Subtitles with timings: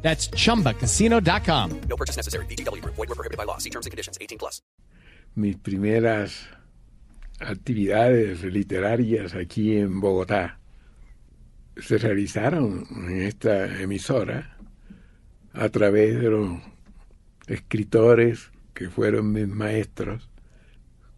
[0.00, 1.80] That's chumbacasino.com.
[1.88, 2.46] No purchase necessary.
[2.46, 2.82] BGW.
[2.82, 3.58] Void were prohibited by law.
[3.58, 4.16] See terms and conditions.
[4.18, 4.62] 18 plus.
[5.38, 6.48] mis primeras
[7.38, 10.58] actividades literarias aquí en Bogotá
[11.76, 14.56] se realizaron en esta emisora
[15.52, 16.58] a través de los
[17.46, 20.28] escritores que fueron mis maestros,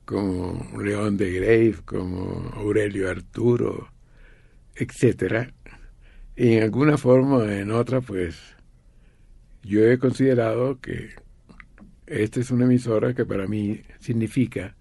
[0.04, 3.90] como León de Grave, como Aurelio Arturo,
[4.74, 5.54] etcétera.
[6.36, 8.36] Y en alguna forma o en otra, pues
[9.62, 11.10] yo he considerado que
[12.06, 14.74] esta es una emisora que para mí significa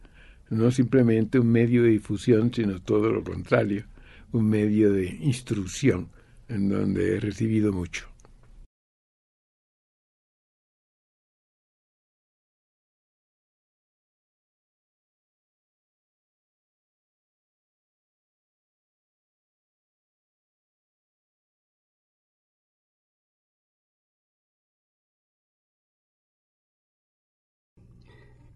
[0.50, 3.86] no simplemente un medio de difusión, sino todo lo contrario,
[4.32, 6.10] un medio de instrucción
[6.48, 8.08] en donde he recibido mucho.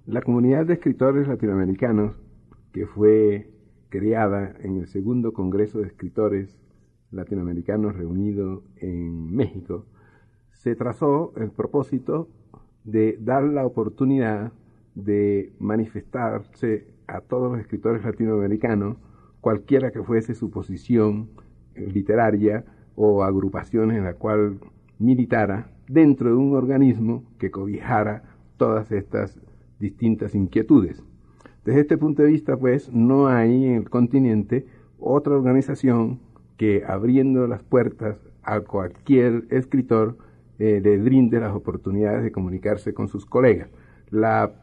[0.06, 2.22] La comunidad de escritores latinoamericanos,
[2.74, 3.50] que fue
[3.88, 6.60] creada en el segundo Congreso de Escritores
[7.10, 9.86] Latinoamericanos reunido en México,
[10.52, 12.28] se trazó el propósito
[12.84, 14.52] de dar la oportunidad
[14.94, 18.98] de manifestarse a todos los escritores latinoamericanos,
[19.40, 21.30] cualquiera que fuese su posición
[21.76, 24.60] literaria o agrupaciones en la cual
[25.00, 28.24] militara, dentro de un organismo que cobijara
[28.58, 29.40] todas estas
[29.84, 31.04] distintas inquietudes.
[31.66, 34.66] Desde este punto de vista, pues, no hay en el continente
[34.98, 36.20] otra organización
[36.58, 40.18] que abriendo las puertas a cualquier escritor
[40.60, 43.70] eh, le brinde las oportunidades de comunicarse con sus colegas.
[44.10, 44.54] La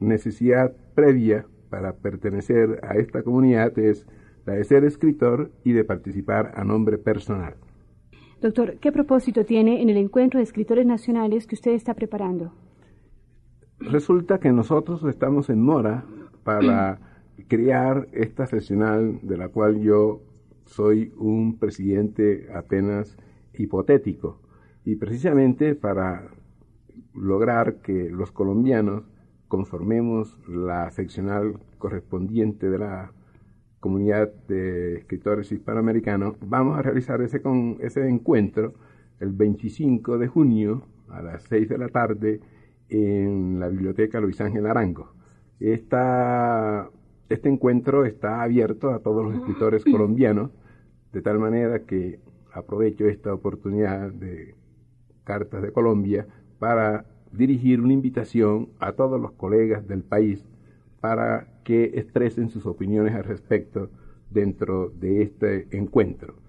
[0.00, 4.06] necesidad previa para pertenecer a esta comunidad es
[4.46, 7.54] la de ser escritor y de participar a nombre personal.
[8.40, 12.52] Doctor, ¿qué propósito tiene en el encuentro de escritores nacionales que usted está preparando?
[13.78, 16.04] Resulta que nosotros estamos en mora
[16.44, 16.98] para
[17.48, 20.22] crear esta seccional de la cual yo
[20.64, 23.16] soy un presidente apenas
[23.54, 24.40] hipotético.
[24.84, 26.28] Y precisamente para
[27.14, 29.04] lograr que los colombianos
[29.48, 33.12] conformemos la seccional correspondiente de la
[33.80, 38.74] comunidad de escritores hispanoamericanos, vamos a realizar ese, con, ese encuentro
[39.20, 42.40] el 25 de junio a las 6 de la tarde
[42.88, 45.12] en la biblioteca Luis Ángel Arango.
[45.60, 46.90] Esta,
[47.28, 50.50] este encuentro está abierto a todos los escritores colombianos,
[51.12, 52.20] de tal manera que
[52.52, 54.54] aprovecho esta oportunidad de
[55.24, 56.26] Cartas de Colombia
[56.58, 60.44] para dirigir una invitación a todos los colegas del país
[61.00, 63.90] para que expresen sus opiniones al respecto
[64.30, 66.45] dentro de este encuentro.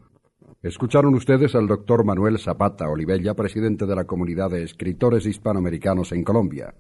[0.64, 6.24] Escucharon ustedes al doctor Manuel Zapata Olivella, presidente de la Comunidad de Escritores Hispanoamericanos en
[6.24, 6.74] Colombia.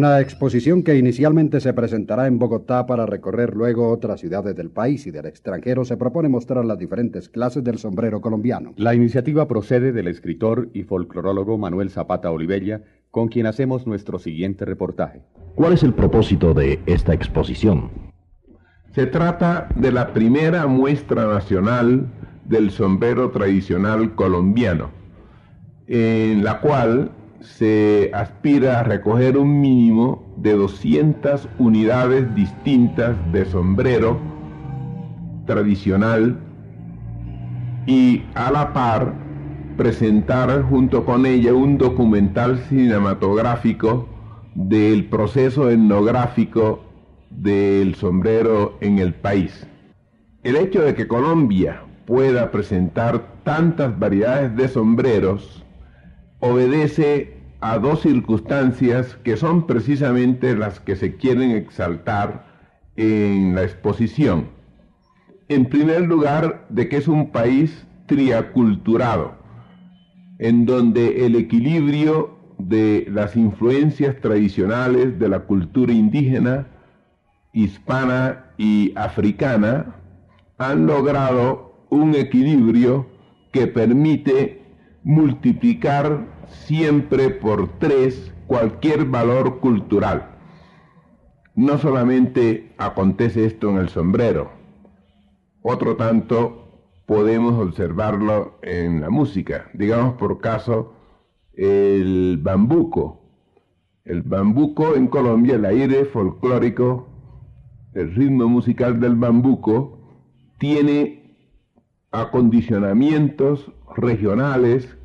[0.00, 5.06] Una exposición que inicialmente se presentará en Bogotá para recorrer luego otras ciudades del país
[5.06, 8.72] y del extranjero se propone mostrar las diferentes clases del sombrero colombiano.
[8.78, 14.64] La iniciativa procede del escritor y folclorólogo Manuel Zapata Olivella, con quien hacemos nuestro siguiente
[14.64, 15.20] reportaje.
[15.54, 17.90] ¿Cuál es el propósito de esta exposición?
[18.94, 22.06] Se trata de la primera muestra nacional
[22.46, 24.92] del sombrero tradicional colombiano,
[25.86, 27.10] en la cual
[27.40, 34.18] se aspira a recoger un mínimo de 200 unidades distintas de sombrero
[35.46, 36.38] tradicional
[37.86, 39.14] y a la par
[39.76, 44.06] presentar junto con ella un documental cinematográfico
[44.54, 46.80] del proceso etnográfico
[47.30, 49.66] del sombrero en el país.
[50.42, 55.64] El hecho de que Colombia pueda presentar tantas variedades de sombreros
[56.40, 62.46] obedece a dos circunstancias que son precisamente las que se quieren exaltar
[62.96, 64.48] en la exposición.
[65.48, 69.34] En primer lugar, de que es un país triaculturado,
[70.38, 76.66] en donde el equilibrio de las influencias tradicionales de la cultura indígena,
[77.52, 79.96] hispana y africana
[80.58, 83.06] han logrado un equilibrio
[83.52, 84.59] que permite
[85.02, 90.30] multiplicar siempre por tres cualquier valor cultural.
[91.54, 94.50] No solamente acontece esto en el sombrero,
[95.62, 96.60] otro tanto
[97.06, 99.68] podemos observarlo en la música.
[99.74, 100.94] Digamos por caso
[101.54, 103.20] el bambuco.
[104.04, 107.08] El bambuco en Colombia, el aire folclórico,
[107.94, 109.98] el ritmo musical del bambuco,
[110.58, 111.36] tiene
[112.10, 113.70] acondicionamientos
[114.00, 114.96] regionales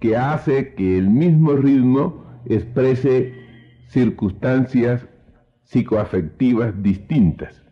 [0.00, 3.34] que hace que el mismo ritmo exprese
[3.88, 5.06] circunstancias
[5.64, 7.62] psicoafectivas distintas.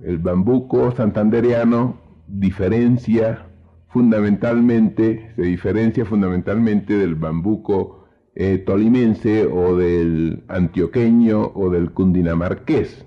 [0.00, 1.96] El bambuco santandereano
[2.28, 3.46] diferencia
[3.88, 7.98] fundamentalmente, se diferencia fundamentalmente del bambuco
[8.66, 13.04] tolimense o del antioqueño o del cundinamarqués,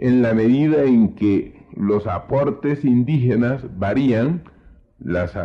[0.00, 4.42] en la medida en que los aportes indígenas varían,
[4.98, 5.36] las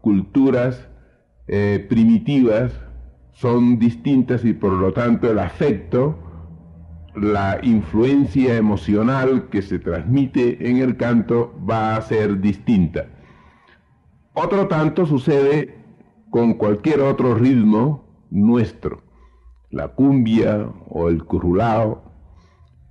[0.00, 0.88] culturas
[1.48, 2.72] eh, primitivas
[3.32, 6.18] son distintas y por lo tanto el afecto,
[7.14, 13.06] la influencia emocional que se transmite en el canto va a ser distinta.
[14.34, 15.74] Otro tanto sucede
[16.30, 19.02] con cualquier otro ritmo nuestro,
[19.70, 22.04] la cumbia o el currulao.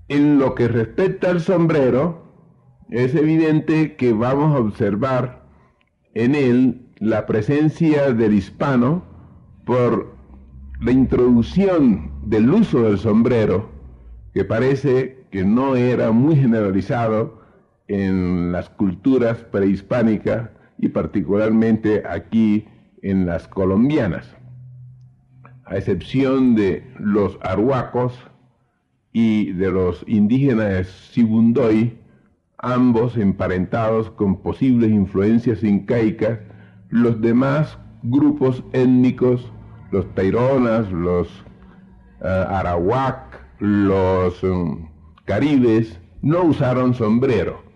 [0.10, 2.24] En lo que respecta al sombrero,
[2.90, 5.46] es evidente que vamos a observar
[6.14, 9.04] en él la presencia del hispano
[9.66, 10.16] por
[10.81, 13.69] la introducción del uso del sombrero,
[14.34, 17.42] que parece que no era muy generalizado
[17.88, 22.66] en las culturas prehispánicas y particularmente aquí
[23.02, 24.36] en las colombianas,
[25.66, 28.13] a excepción de los arhuacos
[29.12, 31.98] y de los indígenas Sibundoy,
[32.57, 36.40] ambos emparentados con posibles influencias incaicas,
[36.90, 39.52] los demás grupos étnicos,
[39.92, 41.28] los taironas, los
[42.22, 44.90] uh, arawak, los um,
[45.26, 47.70] caribes, no usaron sombrero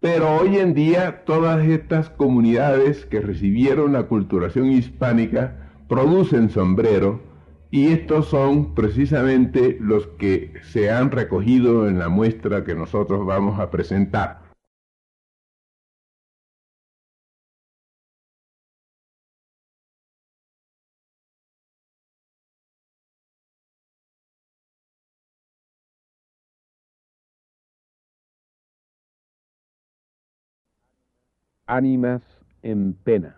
[0.00, 7.20] pero hoy en día todas estas comunidades que recibieron la culturación hispánica producen sombrero
[7.72, 13.58] y estos son precisamente los que se han recogido en la muestra que nosotros vamos
[13.58, 14.47] a presentar.
[31.68, 32.22] Ánimas
[32.62, 33.36] en pena.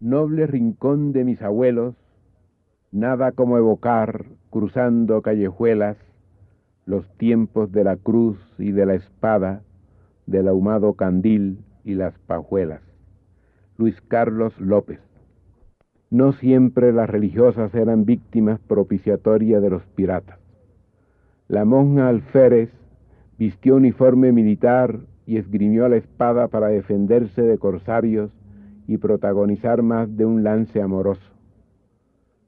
[0.00, 1.94] Noble rincón de mis abuelos,
[2.92, 5.96] nada como evocar, cruzando callejuelas,
[6.84, 9.62] los tiempos de la cruz y de la espada,
[10.26, 12.82] del ahumado candil y las pajuelas.
[13.76, 15.00] Luis Carlos López.
[16.10, 20.38] No siempre las religiosas eran víctimas propiciatorias de los piratas.
[21.46, 22.70] La monja alférez
[23.38, 28.30] vistió uniforme militar y esgrimió la espada para defenderse de corsarios
[28.86, 31.34] y protagonizar más de un lance amoroso.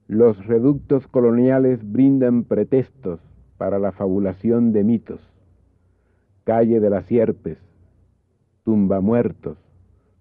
[0.08, 3.20] Los reductos coloniales brindan pretextos
[3.58, 5.20] para la fabulación de mitos.
[6.44, 7.58] Calle de las Sierpes,
[8.64, 9.58] Tumba Muertos,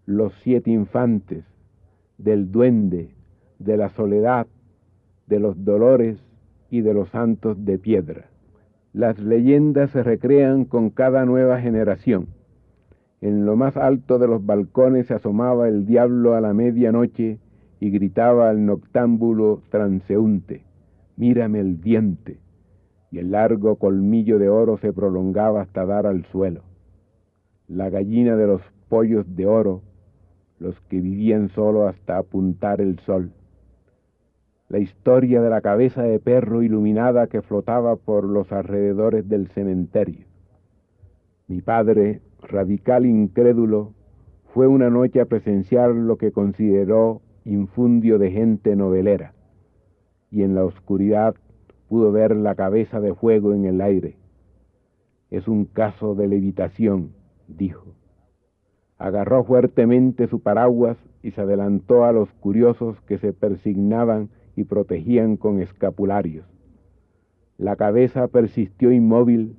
[0.06, 1.46] Los Siete Infantes,
[2.18, 3.16] del Duende,
[3.60, 4.48] de la Soledad,
[5.28, 6.22] de los Dolores
[6.70, 8.26] y de los Santos de Piedra.
[8.92, 12.28] Las leyendas se recrean con cada nueva generación
[13.22, 17.40] en lo más alto de los balcones se asomaba el diablo a la medianoche
[17.80, 20.64] y gritaba al noctámbulo transeúnte,
[21.18, 22.38] mírame el diente,
[23.12, 26.62] y el largo colmillo de oro se prolongaba hasta dar al suelo.
[27.68, 29.82] La gallina de los pollos de oro,
[30.60, 33.32] los que vivían solo hasta apuntar el sol.
[34.70, 40.26] La historia de la cabeza de perro iluminada que flotaba por los alrededores del cementerio.
[41.48, 43.94] Mi padre radical incrédulo,
[44.54, 49.34] fue una noche a presenciar lo que consideró infundio de gente novelera,
[50.32, 51.36] y en la oscuridad
[51.88, 54.18] pudo ver la cabeza de fuego en el aire.
[55.30, 57.12] Es un caso de levitación,
[57.48, 57.96] dijo.
[58.98, 65.38] Agarró fuertemente su paraguas y se adelantó a los curiosos que se persignaban y protegían
[65.38, 66.46] con escapularios.
[67.58, 69.56] La cabeza persistió inmóvil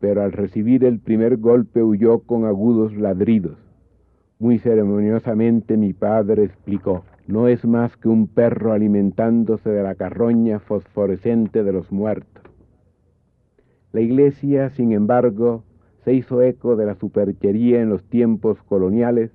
[0.00, 3.58] pero al recibir el primer golpe huyó con agudos ladridos.
[4.38, 10.60] Muy ceremoniosamente mi padre explicó, no es más que un perro alimentándose de la carroña
[10.60, 12.44] fosforescente de los muertos.
[13.92, 15.64] La iglesia, sin embargo,
[16.04, 19.32] se hizo eco de la superchería en los tiempos coloniales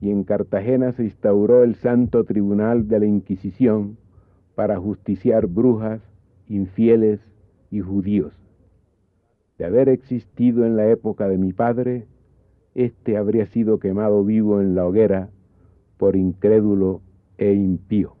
[0.00, 3.96] y en Cartagena se instauró el Santo Tribunal de la Inquisición
[4.54, 6.02] para justiciar brujas,
[6.48, 7.20] infieles
[7.70, 8.43] y judíos.
[9.58, 12.06] De haber existido en la época de mi padre,
[12.74, 15.30] éste habría sido quemado vivo en la hoguera
[15.96, 17.02] por incrédulo
[17.38, 18.16] e impío.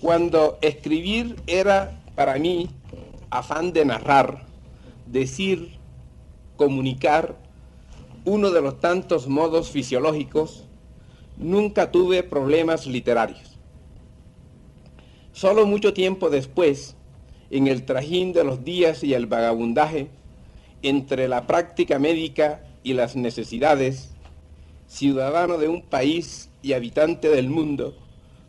[0.00, 2.70] Cuando escribir era para mí
[3.30, 4.46] afán de narrar,
[5.06, 5.72] decir,
[6.56, 7.34] comunicar,
[8.28, 10.66] uno de los tantos modos fisiológicos,
[11.38, 13.58] nunca tuve problemas literarios.
[15.32, 16.94] Solo mucho tiempo después,
[17.50, 20.10] en el trajín de los días y el vagabundaje,
[20.82, 24.10] entre la práctica médica y las necesidades,
[24.86, 27.96] ciudadano de un país y habitante del mundo,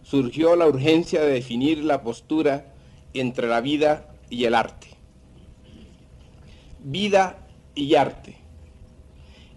[0.04, 2.74] surgió la urgencia de definir la postura
[3.14, 4.88] entre la vida y el arte.
[6.84, 8.49] Vida y arte.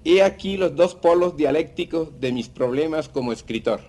[0.04, 3.80] He aquí los dos polos dialécticos de mis problemas como escritor.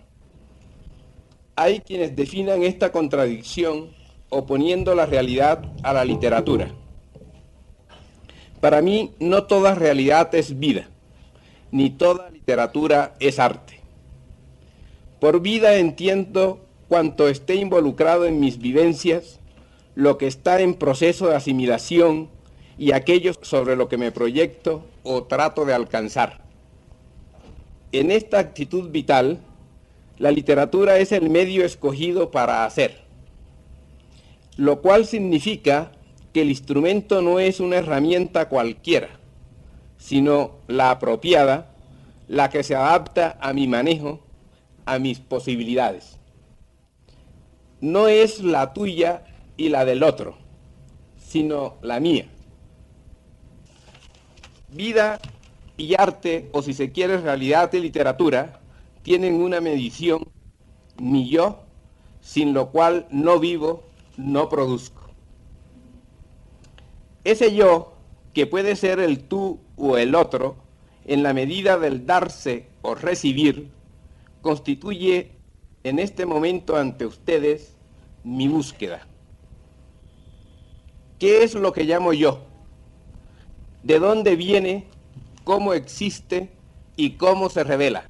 [1.56, 3.90] Hay quienes definan esta contradicción
[4.30, 6.72] oponiendo la realidad a la literatura.
[8.62, 10.88] Para mí no toda realidad es vida,
[11.72, 13.80] ni toda literatura es arte.
[15.20, 19.40] Por vida entiendo cuanto esté involucrado en mis vivencias,
[19.96, 22.30] lo que está en proceso de asimilación
[22.78, 26.42] y aquello sobre lo que me proyecto o trato de alcanzar.
[27.92, 29.40] En esta actitud vital,
[30.18, 33.04] la literatura es el medio escogido para hacer,
[34.58, 35.92] lo cual significa
[36.34, 39.10] que el instrumento no es una herramienta cualquiera,
[39.98, 41.72] sino la apropiada,
[42.28, 44.20] la que se adapta a mi manejo,
[44.86, 46.18] a mis posibilidades.
[47.82, 49.26] No es la tuya
[49.58, 50.38] y la del otro,
[51.18, 52.28] sino la mía.
[54.74, 55.20] Vida
[55.78, 58.60] y arte, o si se quiere realidad y literatura,
[59.04, 60.28] tienen una medición,
[60.98, 61.64] mi yo,
[62.22, 63.84] sin lo cual no vivo,
[64.18, 65.02] no produzco.
[67.24, 67.94] Ese yo,
[68.34, 70.56] que puede ser el tú o el otro,
[71.06, 73.70] en la medida del darse o recibir,
[74.42, 75.32] constituye
[75.84, 77.76] en este momento ante ustedes
[78.24, 79.06] mi búsqueda.
[81.20, 82.53] ¿Qué es lo que llamo yo?
[83.84, 84.88] ¿De dónde viene?
[85.44, 86.50] ¿Cómo existe?
[86.96, 88.06] ¿Y cómo se revela?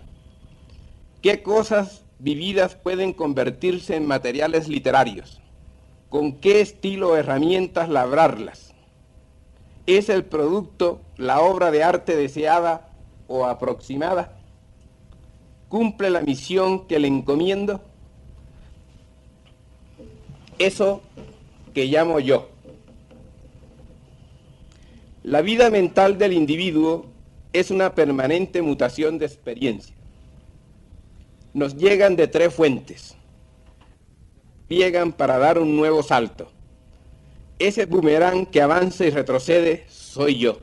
[1.23, 5.41] ¿Qué cosas vividas pueden convertirse en materiales literarios?
[6.09, 8.75] ¿Con qué estilo o herramientas labrarlas?
[9.87, 12.89] ¿Es el producto la obra de arte deseada
[13.27, 14.37] o aproximada?
[15.69, 17.81] ¿Cumple la misión que le encomiendo?
[20.59, 21.01] Eso
[21.73, 22.52] que llamo yo.
[25.23, 27.05] La vida mental del individuo
[27.53, 29.95] es una permanente mutación de experiencia.
[31.53, 33.15] Nos llegan de tres fuentes.
[34.67, 36.51] Llegan para dar un nuevo salto.
[37.57, 40.59] Ese boomerang que avanza y retrocede soy yo.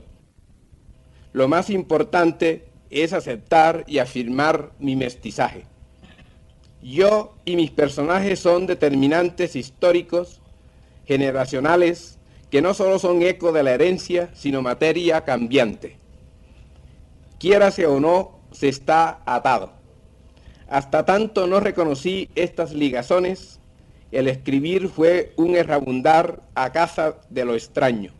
[1.33, 5.63] Lo más importante es aceptar y afirmar mi mestizaje.
[6.83, 10.39] Yo y mis personajes son determinantes históricos,
[11.05, 12.19] generacionales,
[12.51, 15.95] que no solo son eco de la herencia, sino materia cambiante.
[17.39, 19.71] Quiérase o no, se está atado.
[20.67, 23.59] Hasta tanto no reconocí estas ligazones,
[24.11, 28.11] el escribir fue un errabundar a casa de lo extraño.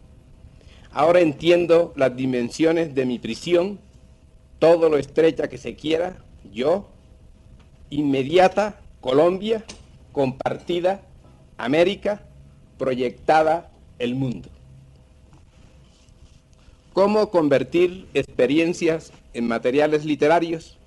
[0.91, 3.79] Ahora entiendo las dimensiones de mi prisión,
[4.59, 6.17] todo lo estrecha que se quiera,
[6.51, 6.89] yo,
[7.89, 9.63] inmediata, Colombia,
[10.13, 11.01] compartida,
[11.57, 12.23] América,
[12.77, 13.70] proyectada,
[14.01, 14.49] el mundo.
[16.93, 20.77] ¿Cómo convertir experiencias en materiales literarios?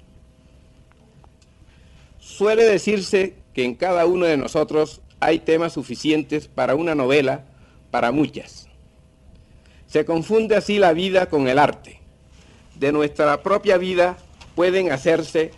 [2.18, 7.44] Suele decirse que en cada uno de nosotros hay temas suficientes para una novela,
[7.90, 8.68] para muchas.
[9.86, 12.00] Se confunde así la vida con el arte.
[12.74, 14.18] De nuestra propia vida
[14.54, 15.52] pueden hacerse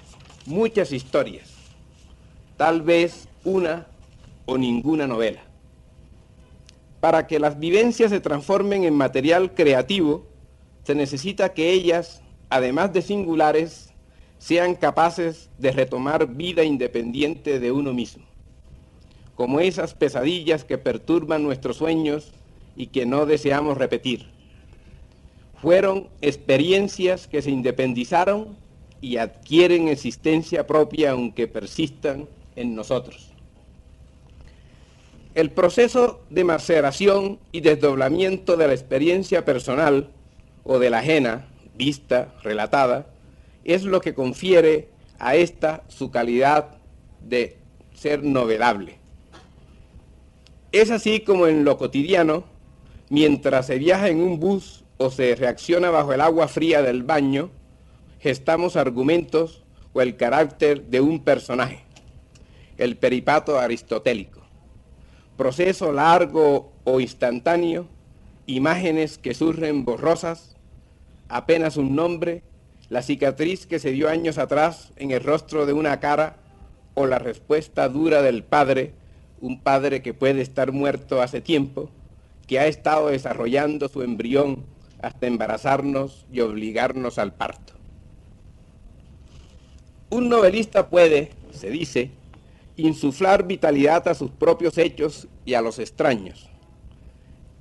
[0.44, 1.48] muchas historias,
[2.56, 3.86] tal vez una
[4.44, 5.45] o ninguna novela.
[7.06, 10.26] Para que las vivencias se transformen en material creativo,
[10.82, 12.20] se necesita que ellas,
[12.50, 13.92] además de singulares,
[14.38, 18.24] sean capaces de retomar vida independiente de uno mismo,
[19.36, 22.32] como esas pesadillas que perturban nuestros sueños
[22.74, 24.26] y que no deseamos repetir.
[25.62, 28.56] Fueron experiencias que se independizaron
[29.00, 33.35] y adquieren existencia propia aunque persistan en nosotros.
[35.36, 40.08] El proceso de maceración y desdoblamiento de la experiencia personal
[40.64, 43.08] o de la ajena, vista, relatada,
[43.62, 44.88] es lo que confiere
[45.18, 46.78] a esta su calidad
[47.20, 47.58] de
[47.92, 48.98] ser novelable.
[50.72, 52.44] Es así como en lo cotidiano,
[53.10, 57.50] mientras se viaja en un bus o se reacciona bajo el agua fría del baño,
[58.20, 61.84] gestamos argumentos o el carácter de un personaje,
[62.78, 64.45] el peripato aristotélico.
[65.36, 67.86] Proceso largo o instantáneo,
[68.46, 70.56] imágenes que surgen borrosas,
[71.28, 72.42] apenas un nombre,
[72.88, 76.36] la cicatriz que se dio años atrás en el rostro de una cara
[76.94, 78.94] o la respuesta dura del padre,
[79.40, 81.90] un padre que puede estar muerto hace tiempo,
[82.46, 84.64] que ha estado desarrollando su embrión
[85.02, 87.74] hasta embarazarnos y obligarnos al parto.
[90.08, 92.10] Un novelista puede, se dice,
[92.76, 96.50] insuflar vitalidad a sus propios hechos y a los extraños.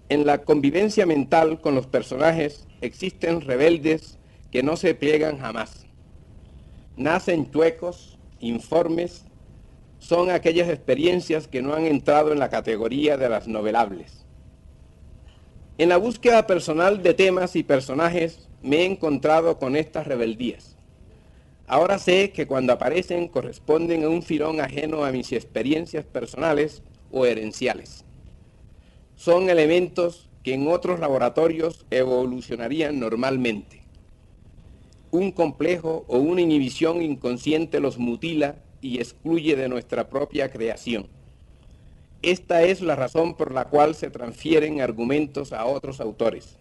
[0.10, 4.20] En la convivencia mental con los personajes existen rebeldes
[4.52, 5.88] que no se pliegan jamás.
[6.96, 9.26] Nacen chuecos, informes,
[10.00, 14.26] son aquellas experiencias que no han entrado en la categoría de las novelables.
[15.78, 20.75] En la búsqueda personal de temas y personajes me he encontrado con estas rebeldías.
[21.68, 27.26] Ahora sé que cuando aparecen corresponden a un filón ajeno a mis experiencias personales o
[27.26, 28.06] herenciales.
[29.16, 33.82] Son elementos que en otros laboratorios evolucionarían normalmente.
[35.10, 41.08] Un complejo o una inhibición inconsciente los mutila y excluye de nuestra propia creación.
[42.22, 46.58] Esta es la razón por la cual se transfieren argumentos a otros autores,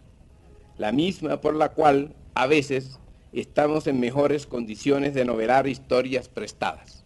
[0.78, 2.98] la misma por la cual a veces
[3.40, 7.04] estamos en mejores condiciones de novelar historias prestadas.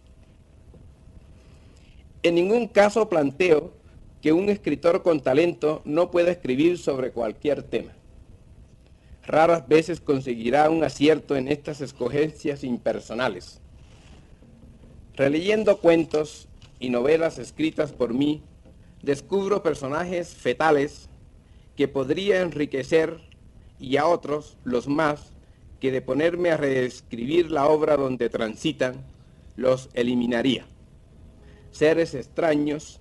[2.21, 3.73] En ningún caso planteo
[4.21, 7.93] que un escritor con talento no pueda escribir sobre cualquier tema.
[9.25, 13.61] Raras veces conseguirá un acierto en estas escogencias impersonales.
[15.15, 16.47] Releyendo cuentos
[16.79, 18.41] y novelas escritas por mí,
[19.01, 21.09] descubro personajes fetales
[21.75, 23.21] que podría enriquecer
[23.79, 25.31] y a otros, los más,
[25.79, 28.95] que de ponerme a reescribir la obra donde transitan,
[29.55, 30.65] los eliminaría.
[31.71, 32.99] Seres extraños,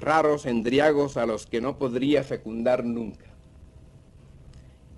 [0.00, 3.26] raros endriagos a los que no podría fecundar nunca.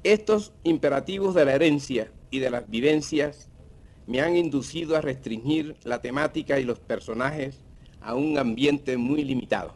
[0.02, 3.48] Estos imperativos de la herencia y de las vivencias
[4.06, 7.60] me han inducido a restringir la temática y los personajes
[8.00, 9.74] a un ambiente muy limitado.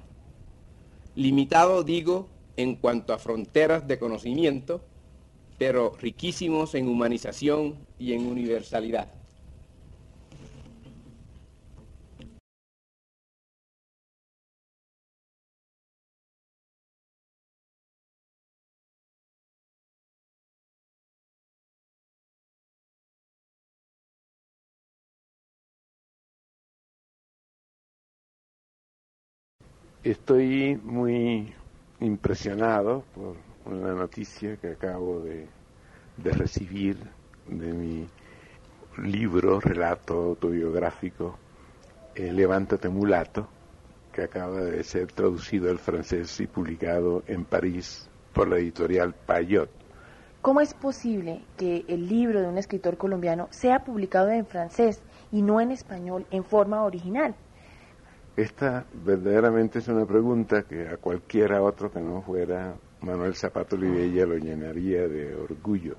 [1.15, 4.83] Limitado, digo, en cuanto a fronteras de conocimiento,
[5.59, 9.09] pero riquísimos en humanización y en universalidad.
[30.07, 31.53] Estoy muy
[31.99, 35.47] impresionado por la noticia que acabo de,
[36.17, 36.99] de recibir
[37.49, 38.09] de mi
[38.99, 41.39] libro, relato autobiográfico,
[42.15, 43.49] eh, Levántate mulato,
[44.13, 49.69] que acaba de ser traducido al francés y publicado en París por la editorial Payot.
[50.41, 55.03] ¿Cómo es posible que el libro de un escritor colombiano sea publicado en francés
[55.33, 57.35] y no en español en forma original?
[58.37, 64.27] Esta verdaderamente es una pregunta que a cualquiera otro que no fuera Manuel Zapato Olivella
[64.27, 65.97] lo llenaría de orgullo,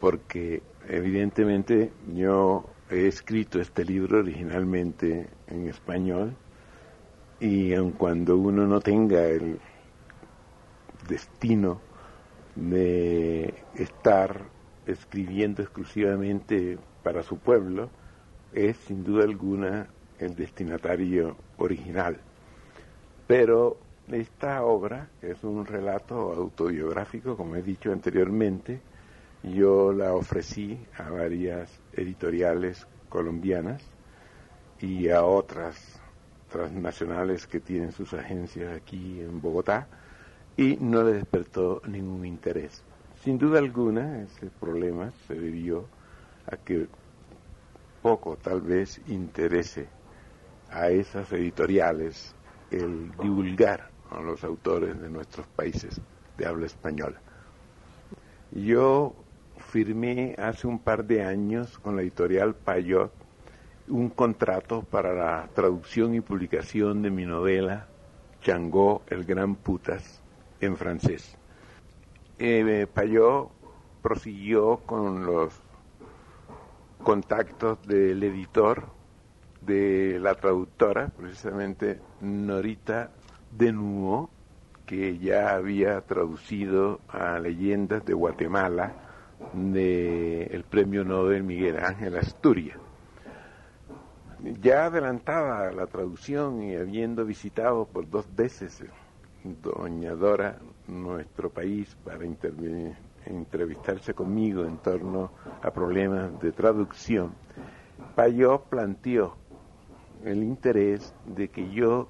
[0.00, 6.36] porque evidentemente yo he escrito este libro originalmente en español
[7.40, 9.58] y aun cuando uno no tenga el
[11.08, 11.80] destino
[12.54, 14.44] de estar
[14.86, 17.90] escribiendo exclusivamente para su pueblo,
[18.52, 19.88] es sin duda alguna
[20.18, 22.18] el destinatario original.
[23.26, 23.78] Pero
[24.10, 28.80] esta obra, que es un relato autobiográfico, como he dicho anteriormente,
[29.42, 33.82] yo la ofrecí a varias editoriales colombianas
[34.80, 36.00] y a otras
[36.50, 39.88] transnacionales que tienen sus agencias aquí en Bogotá
[40.56, 42.82] y no le despertó ningún interés.
[43.22, 45.86] Sin duda alguna, ese problema se debió
[46.46, 46.88] a que
[48.02, 49.88] poco tal vez interese
[50.70, 52.34] a esas editoriales
[52.70, 56.00] el divulgar a los autores de nuestros países
[56.36, 57.20] de habla española.
[58.50, 59.14] Yo
[59.70, 63.12] firmé hace un par de años con la editorial Payot
[63.88, 67.88] un contrato para la traducción y publicación de mi novela
[68.42, 70.20] Changó el Gran Putas
[70.60, 71.36] en francés.
[72.38, 73.50] Eh, Payot
[74.02, 75.52] prosiguió con los
[77.02, 78.86] contactos del editor,
[79.60, 83.10] de la traductora, precisamente Norita
[83.52, 84.30] de Nuo,
[84.86, 88.92] que ya había traducido a leyendas de Guatemala
[89.52, 92.78] del premio Nobel Miguel Ángel Asturias.
[94.60, 98.84] Ya adelantada la traducción y habiendo visitado por dos veces
[99.44, 102.24] Doña Dora nuestro país para
[103.26, 105.30] entrevistarse conmigo en torno
[105.62, 107.32] a problemas de traducción,
[108.14, 109.36] Payó planteó
[110.24, 112.08] el interés de que yo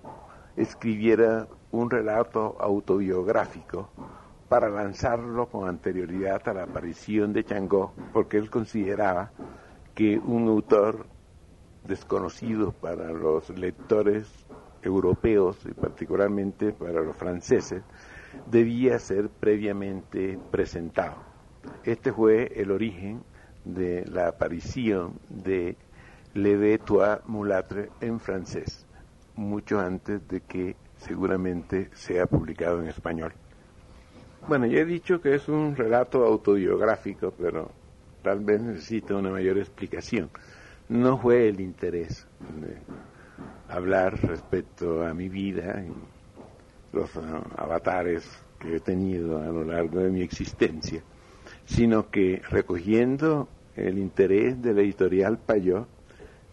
[0.56, 3.90] escribiera un relato autobiográfico
[4.48, 9.30] para lanzarlo con anterioridad a la aparición de Changó, porque él consideraba
[9.94, 11.06] que un autor
[11.84, 14.28] desconocido para los lectores
[14.82, 17.82] europeos y particularmente para los franceses
[18.50, 21.16] debía ser previamente presentado.
[21.84, 23.22] Este fue el origen
[23.64, 25.76] de la aparición de
[26.34, 28.86] Le Toi Mulâtre en francés,
[29.36, 33.32] mucho antes de que seguramente sea publicado en español.
[34.48, 37.70] Bueno, ya he dicho que es un relato autobiográfico, pero
[38.22, 40.30] tal vez necesita una mayor explicación.
[40.88, 42.26] No fue el interés
[42.60, 42.76] de
[43.68, 45.92] hablar respecto a mi vida y
[46.96, 51.02] los ah, avatares que he tenido a lo largo de mi existencia,
[51.64, 55.86] sino que recogiendo el interés de la editorial Payó,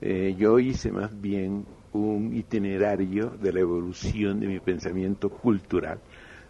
[0.01, 5.99] eh, yo hice más bien un itinerario de la evolución de mi pensamiento cultural,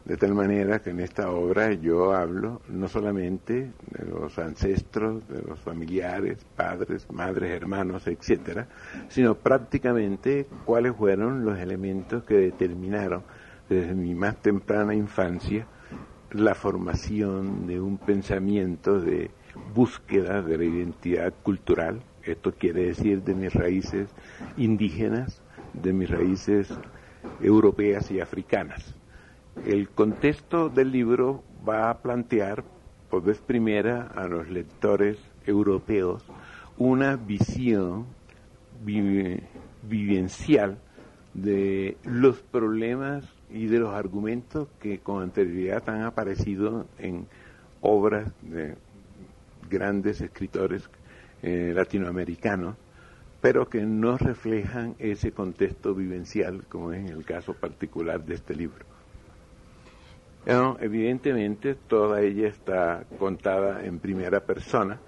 [0.06, 5.42] de tal manera que en esta obra yo hablo no solamente de los ancestros, de
[5.42, 8.68] los familiares, padres, madres, hermanos, etcétera,
[9.08, 13.24] sino prácticamente cuáles fueron los elementos que determinaron
[13.70, 15.68] desde mi más temprana infancia
[16.32, 19.32] la formación de un pensamiento de
[19.74, 24.10] búsqueda de la identidad cultural, esto quiere decir de mis raíces
[24.58, 25.42] indígenas,
[25.74, 26.68] de mis raíces
[27.42, 28.96] europeas y africanas.
[29.66, 32.64] El contexto del libro va a plantear
[33.10, 36.24] por vez primera a los lectores europeos
[36.78, 38.06] una visión
[39.82, 40.78] vivencial
[41.34, 47.28] de los problemas y de los argumentos que con anterioridad han aparecido en
[47.82, 48.76] obras de
[49.70, 50.90] grandes escritores
[51.42, 52.76] eh, latinoamericanos,
[53.42, 58.56] pero que no reflejan ese contexto vivencial, como es en el caso particular de este
[58.56, 58.86] libro.
[60.80, 65.00] evidentemente, toda ella está contada en primera persona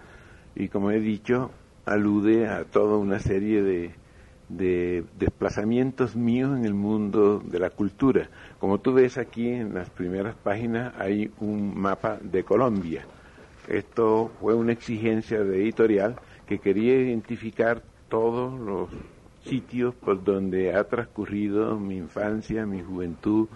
[0.56, 1.52] y, como he dicho,
[1.86, 3.92] alude a toda una serie de,
[4.48, 8.30] de desplazamientos míos en el mundo de la cultura.
[8.60, 13.06] Como tú ves aquí en las primeras páginas hay un mapa de Colombia
[13.72, 18.90] esto fue una exigencia de editorial que quería identificar todos los
[19.44, 23.48] sitios por donde ha transcurrido mi infancia, mi juventud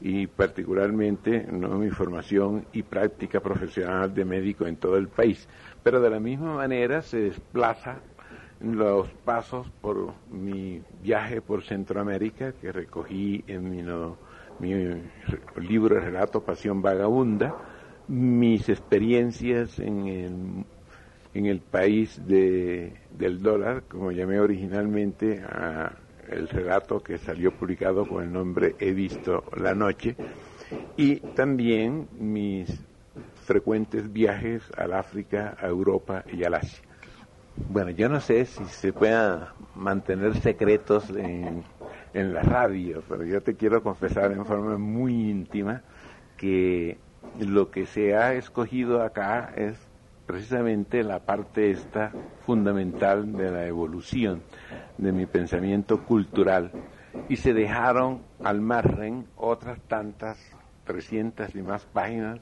[0.00, 1.78] y particularmente ¿no?
[1.78, 5.48] mi formación y práctica profesional de médico en todo el país.
[5.82, 7.98] Pero de la misma manera se desplaza
[8.60, 13.82] los pasos por mi viaje por Centroamérica que recogí en mi,
[14.60, 15.02] mi
[15.56, 17.73] libro de relato Pasión Vagabunda,
[18.08, 20.64] mis experiencias en el,
[21.34, 25.96] en el país de, del dólar, como llamé originalmente a
[26.28, 30.16] el relato que salió publicado con el nombre He visto la noche,
[30.96, 32.80] y también mis
[33.44, 36.82] frecuentes viajes al África, a Europa y al Asia.
[37.68, 39.44] Bueno, yo no sé si se puedan
[39.76, 41.62] mantener secretos en,
[42.12, 45.82] en la radio, pero yo te quiero confesar en forma muy íntima
[46.36, 46.98] que
[47.40, 49.76] lo que se ha escogido acá es
[50.26, 52.12] precisamente la parte esta
[52.46, 54.42] fundamental de la evolución
[54.98, 56.70] de mi pensamiento cultural.
[57.28, 60.38] Y se dejaron al margen otras tantas
[60.84, 62.40] 300 y más páginas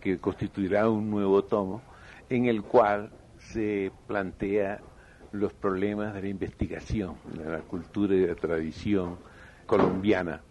[0.00, 1.82] que constituirá un nuevo tomo
[2.28, 4.80] en el cual se plantea
[5.32, 9.18] los problemas de la investigación de la cultura y de la tradición
[9.66, 10.42] colombiana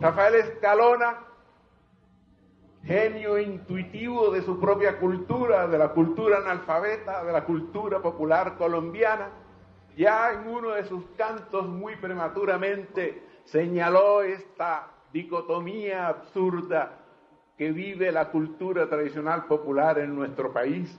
[0.00, 1.18] Rafael Escalona,
[2.82, 9.28] genio intuitivo de su propia cultura, de la cultura analfabeta, de la cultura popular colombiana,
[9.98, 16.92] ya en uno de sus cantos muy prematuramente señaló esta dicotomía absurda
[17.58, 20.98] que vive la cultura tradicional popular en nuestro país,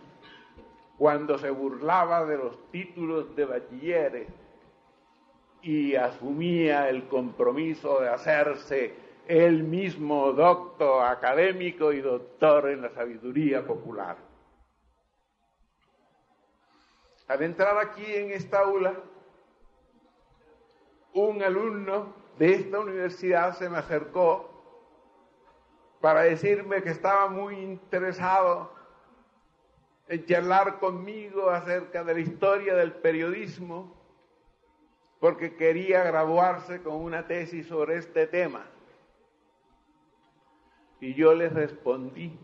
[1.00, 4.28] cuando se burlaba de los títulos de bachilleres
[5.62, 8.93] y asumía el compromiso de hacerse
[9.28, 14.17] él mismo doctor académico y doctor en la sabiduría popular.
[17.28, 18.93] Al entrar aquí en esta aula,
[21.13, 24.50] un alumno de esta universidad se me acercó
[26.02, 28.74] para decirme que estaba muy interesado
[30.08, 34.01] en charlar conmigo acerca de la historia del periodismo,
[35.22, 38.66] porque quería graduarse con una tesis sobre este tema.
[41.00, 42.40] Y yo le respondí,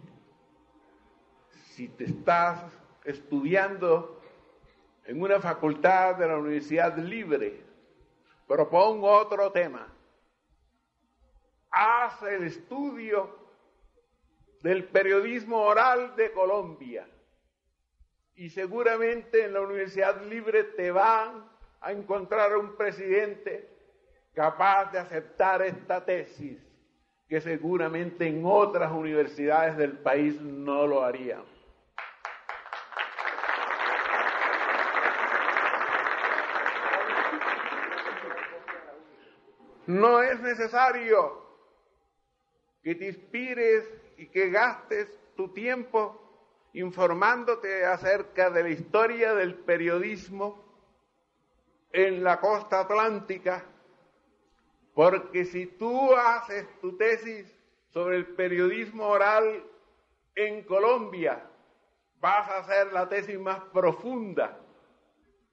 [1.71, 2.63] si te estás
[3.03, 4.21] estudiando
[5.05, 7.65] en una facultad de la Universidad Libre,
[8.45, 9.91] propongo otro tema.
[11.71, 13.39] Haz el estudio
[14.61, 17.09] del periodismo oral de Colombia.
[18.35, 23.69] Y seguramente en la Universidad Libre te van a encontrar un presidente
[24.33, 26.59] capaz de aceptar esta tesis,
[27.27, 31.43] que seguramente en otras universidades del país no lo harían.
[39.87, 41.47] No es necesario
[42.83, 46.21] que te inspires y que gastes tu tiempo
[46.73, 50.66] informándote acerca de la historia del periodismo
[51.91, 53.63] en la costa atlántica,
[54.93, 57.45] porque si tú haces tu tesis
[57.89, 59.63] sobre el periodismo oral
[60.35, 61.43] en Colombia,
[62.19, 64.59] vas a hacer la tesis más profunda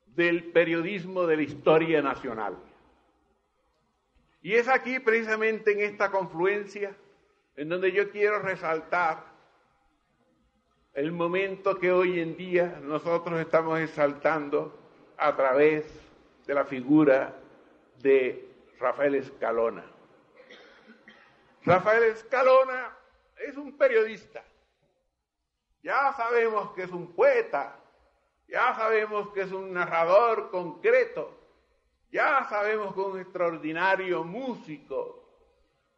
[0.07, 2.57] del periodismo de la historia nacional.
[4.43, 6.95] Y es aquí precisamente en esta confluencia
[7.57, 9.25] en donde yo quiero resaltar
[10.93, 14.79] el momento que hoy en día nosotros estamos exaltando
[15.17, 16.04] a través
[16.47, 17.35] de la figura
[18.01, 19.85] de Rafael Escalona.
[21.65, 22.97] Rafael Escalona
[23.37, 24.43] es un periodista.
[25.83, 27.77] Ya sabemos que es un poeta,
[28.49, 31.39] ya sabemos que es un narrador concreto,
[32.11, 35.25] ya sabemos que es un extraordinario músico,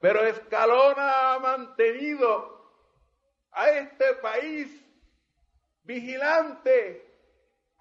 [0.00, 2.72] pero Escalona ha mantenido
[3.52, 4.85] a este país
[5.85, 7.15] vigilante,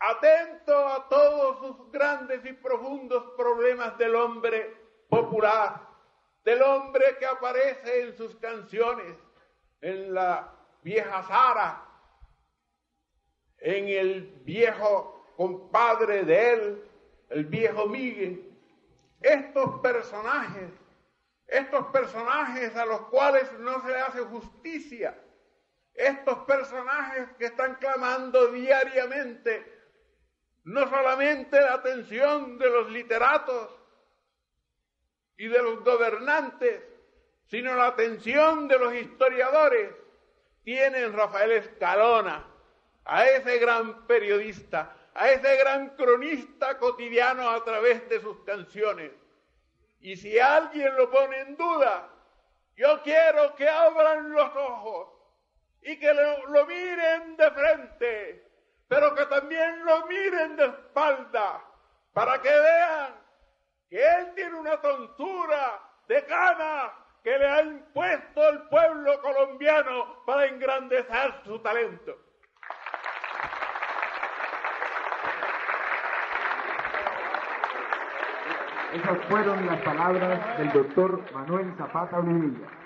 [0.10, 4.76] atento a todos sus grandes y profundos problemas del hombre
[5.10, 5.82] popular,
[6.44, 9.16] del hombre que aparece en sus canciones,
[9.82, 11.84] en la vieja Sara,
[13.58, 16.92] en el viejo compadre de él,
[17.30, 18.52] el viejo Miguel.
[19.22, 20.70] Estos personajes
[21.48, 25.18] estos personajes a los cuales no se le hace justicia,
[25.94, 29.75] estos personajes que están clamando diariamente
[30.66, 33.70] no solamente la atención de los literatos
[35.38, 36.84] y de los gobernantes,
[37.48, 39.94] sino la atención de los historiadores,
[40.64, 42.48] tienen Rafael Escalona,
[43.06, 49.12] a ese gran periodista, a ese gran cronista cotidiano a través de sus canciones.
[50.00, 52.10] Y si alguien lo pone en duda,
[52.76, 55.10] yo quiero que abran los ojos
[55.84, 58.45] y que lo, miren de frente,
[58.88, 61.62] pero que también lo miren de espalda,
[62.14, 63.14] para que vean
[63.90, 66.92] que él tiene una tontura de ganas
[67.24, 72.16] que le ha impuesto el pueblo colombiano para engrandecer su talento.
[78.94, 82.85] Esas fueron las palabras del doctor Manuel Zapata Olivilla.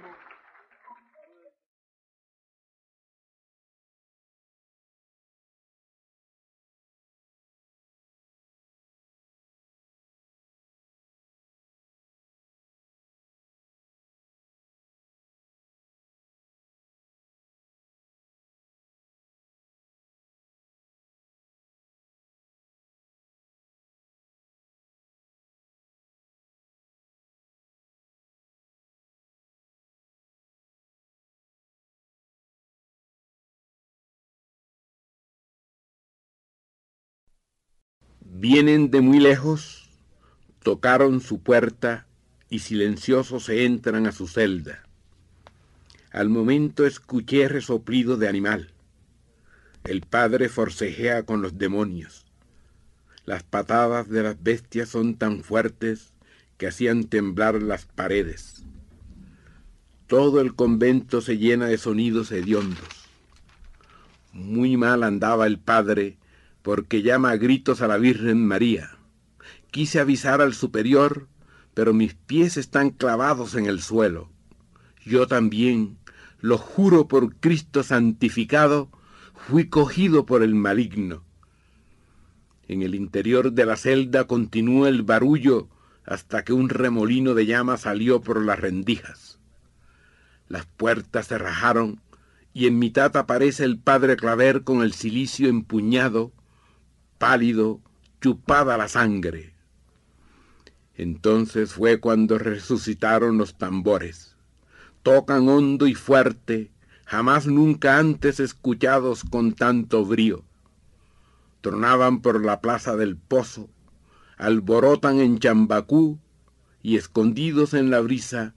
[38.41, 39.89] Vienen de muy lejos,
[40.63, 42.07] tocaron su puerta
[42.49, 44.81] y silenciosos se entran a su celda.
[46.13, 48.71] Al momento escuché resoplido de animal.
[49.83, 52.27] El padre forcejea con los demonios.
[53.25, 56.13] Las patadas de las bestias son tan fuertes
[56.57, 58.63] que hacían temblar las paredes.
[60.07, 63.09] Todo el convento se llena de sonidos hediondos.
[64.31, 66.18] Muy mal andaba el padre
[66.61, 68.97] porque llama a gritos a la Virgen María.
[69.71, 71.27] Quise avisar al superior,
[71.73, 74.29] pero mis pies están clavados en el suelo.
[75.05, 75.97] Yo también,
[76.39, 78.89] lo juro por Cristo santificado,
[79.47, 81.23] fui cogido por el maligno.
[82.67, 85.69] En el interior de la celda continúa el barullo
[86.05, 89.39] hasta que un remolino de llama salió por las rendijas.
[90.47, 92.01] Las puertas se rajaron
[92.53, 96.31] y en mitad aparece el padre Claver con el cilicio empuñado,
[97.19, 97.81] pálido,
[98.21, 99.53] chupada la sangre.
[100.95, 104.35] Entonces fue cuando resucitaron los tambores.
[105.03, 106.71] Tocan hondo y fuerte,
[107.05, 110.43] jamás nunca antes escuchados con tanto brío.
[111.61, 113.69] Tronaban por la plaza del pozo,
[114.37, 116.17] alborotan en Chambacú
[116.81, 118.55] y escondidos en la brisa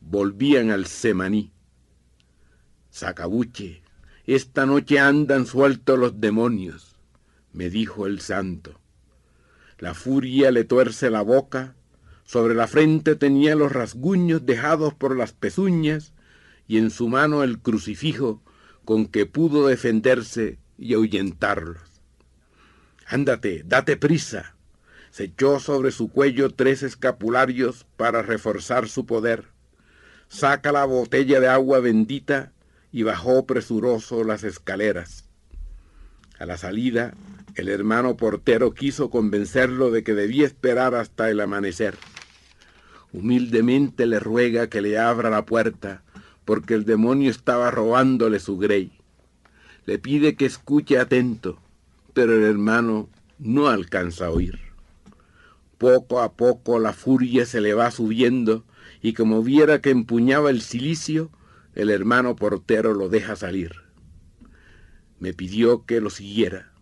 [0.00, 1.52] volvían al Semaní.
[2.90, 3.82] Sacabuche,
[4.26, 6.93] esta noche andan sueltos los demonios,
[7.54, 8.78] me dijo el santo.
[9.78, 11.74] La furia le tuerce la boca,
[12.24, 16.12] sobre la frente tenía los rasguños dejados por las pezuñas
[16.66, 18.42] y en su mano el crucifijo
[18.84, 21.80] con que pudo defenderse y ahuyentarlos.
[23.06, 24.56] Ándate, date prisa.
[25.10, 29.44] Se echó sobre su cuello tres escapularios para reforzar su poder.
[30.28, 32.52] Saca la botella de agua bendita
[32.90, 35.24] y bajó presuroso las escaleras.
[36.38, 37.14] A la salida,
[37.56, 41.96] el hermano portero quiso convencerlo de que debía esperar hasta el amanecer.
[43.12, 46.02] Humildemente le ruega que le abra la puerta,
[46.44, 48.92] porque el demonio estaba robándole su grey.
[49.86, 51.58] Le pide que escuche atento,
[52.12, 54.58] pero el hermano no alcanza a oír.
[55.78, 58.64] Poco a poco la furia se le va subiendo
[59.02, 61.30] y como viera que empuñaba el cilicio,
[61.74, 63.72] el hermano portero lo deja salir.
[65.18, 66.73] Me pidió que lo siguiera.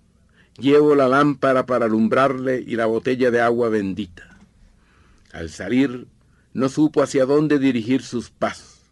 [0.58, 4.36] Llevo la lámpara para alumbrarle y la botella de agua bendita.
[5.32, 6.06] Al salir,
[6.52, 8.82] no supo hacia dónde dirigir sus pasos.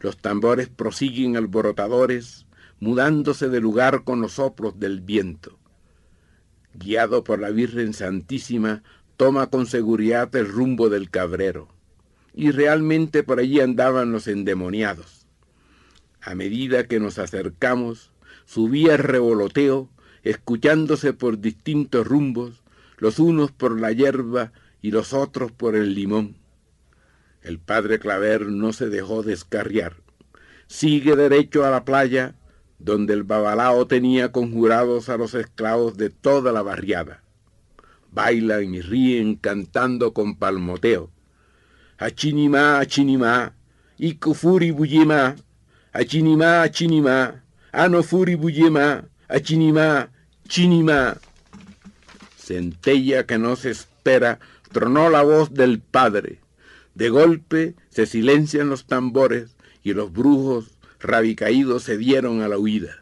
[0.00, 2.46] Los tambores prosiguen alborotadores,
[2.80, 5.58] mudándose de lugar con los soplos del viento.
[6.74, 8.82] Guiado por la Virgen Santísima,
[9.16, 11.68] toma con seguridad el rumbo del cabrero.
[12.34, 15.26] Y realmente por allí andaban los endemoniados.
[16.20, 18.10] A medida que nos acercamos,
[18.44, 19.88] subía el revoloteo,
[20.30, 22.64] escuchándose por distintos rumbos,
[22.98, 24.50] los unos por la hierba
[24.82, 26.36] y los otros por el limón.
[27.42, 29.94] El padre Claver no se dejó descarriar.
[30.66, 32.34] Sigue derecho a la playa,
[32.80, 37.22] donde el babalao tenía conjurados a los esclavos de toda la barriada.
[38.10, 41.08] Bailan y ríen cantando con palmoteo.
[41.98, 43.54] Achinimá, achinimá,
[43.96, 45.36] ikufuri buyima,
[45.92, 50.10] achinimá, achinimá, anofuri buyima, achinimá,
[50.46, 51.18] chinimá.
[52.36, 54.38] Centella que no se espera,
[54.72, 56.40] tronó la voz del padre.
[56.94, 62.96] De golpe se silencian los tambores y los brujos rabicaídos se dieron a la huida.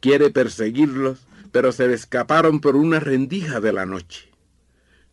[0.00, 4.28] Quiere perseguirlos, pero se le escaparon por una rendija de la noche.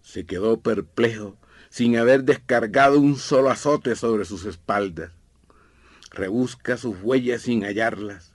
[0.02, 1.38] Se quedó perplejo,
[1.70, 5.12] sin haber descargado un solo azote sobre sus espaldas.
[6.12, 8.34] Rebusca sus huellas sin hallarlas.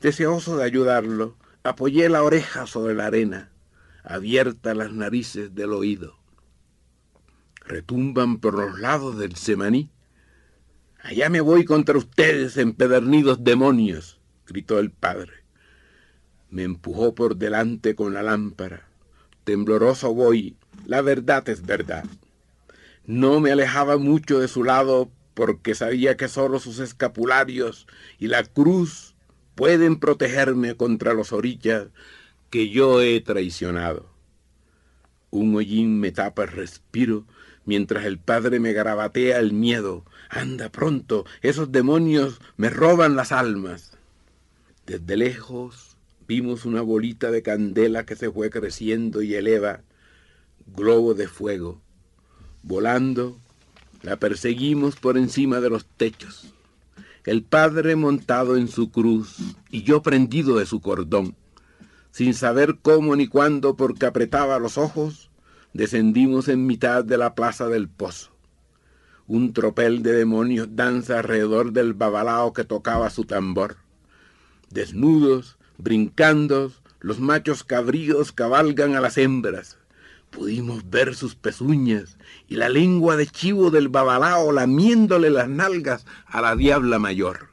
[0.00, 3.50] Deseoso de ayudarlo, apoyé la oreja sobre la arena,
[4.04, 6.18] abierta las narices del oído
[7.68, 9.90] retumban por los lados del Semaní.
[11.00, 15.32] Allá me voy contra ustedes, empedernidos demonios, gritó el padre.
[16.50, 18.88] Me empujó por delante con la lámpara.
[19.44, 20.56] Tembloroso voy,
[20.86, 22.04] la verdad es verdad.
[23.04, 27.86] No me alejaba mucho de su lado porque sabía que solo sus escapularios
[28.18, 29.14] y la cruz
[29.58, 31.88] pueden protegerme contra los orillas
[32.48, 34.08] que yo he traicionado.
[35.30, 37.24] Un hollín me tapa el respiro
[37.64, 40.04] mientras el padre me garabatea el miedo.
[40.30, 43.98] Anda pronto, esos demonios me roban las almas.
[44.86, 45.96] Desde lejos
[46.28, 49.80] vimos una bolita de candela que se fue creciendo y eleva,
[50.68, 51.80] globo de fuego.
[52.62, 53.40] Volando,
[54.02, 56.54] la perseguimos por encima de los techos.
[57.28, 59.36] El padre montado en su cruz
[59.70, 61.36] y yo prendido de su cordón.
[62.10, 65.30] Sin saber cómo ni cuándo porque apretaba los ojos,
[65.74, 68.30] descendimos en mitad de la plaza del pozo.
[69.26, 73.76] un tropel de demonios danza alrededor del babalao que tocaba su tambor.
[74.70, 79.76] Desnudos, brincando, los machos cabríos cabalgan a las hembras.
[80.30, 86.40] Pudimos ver sus pezuñas y la lengua de chivo del babalao lamiéndole las nalgas a
[86.40, 87.48] la diabla mayor.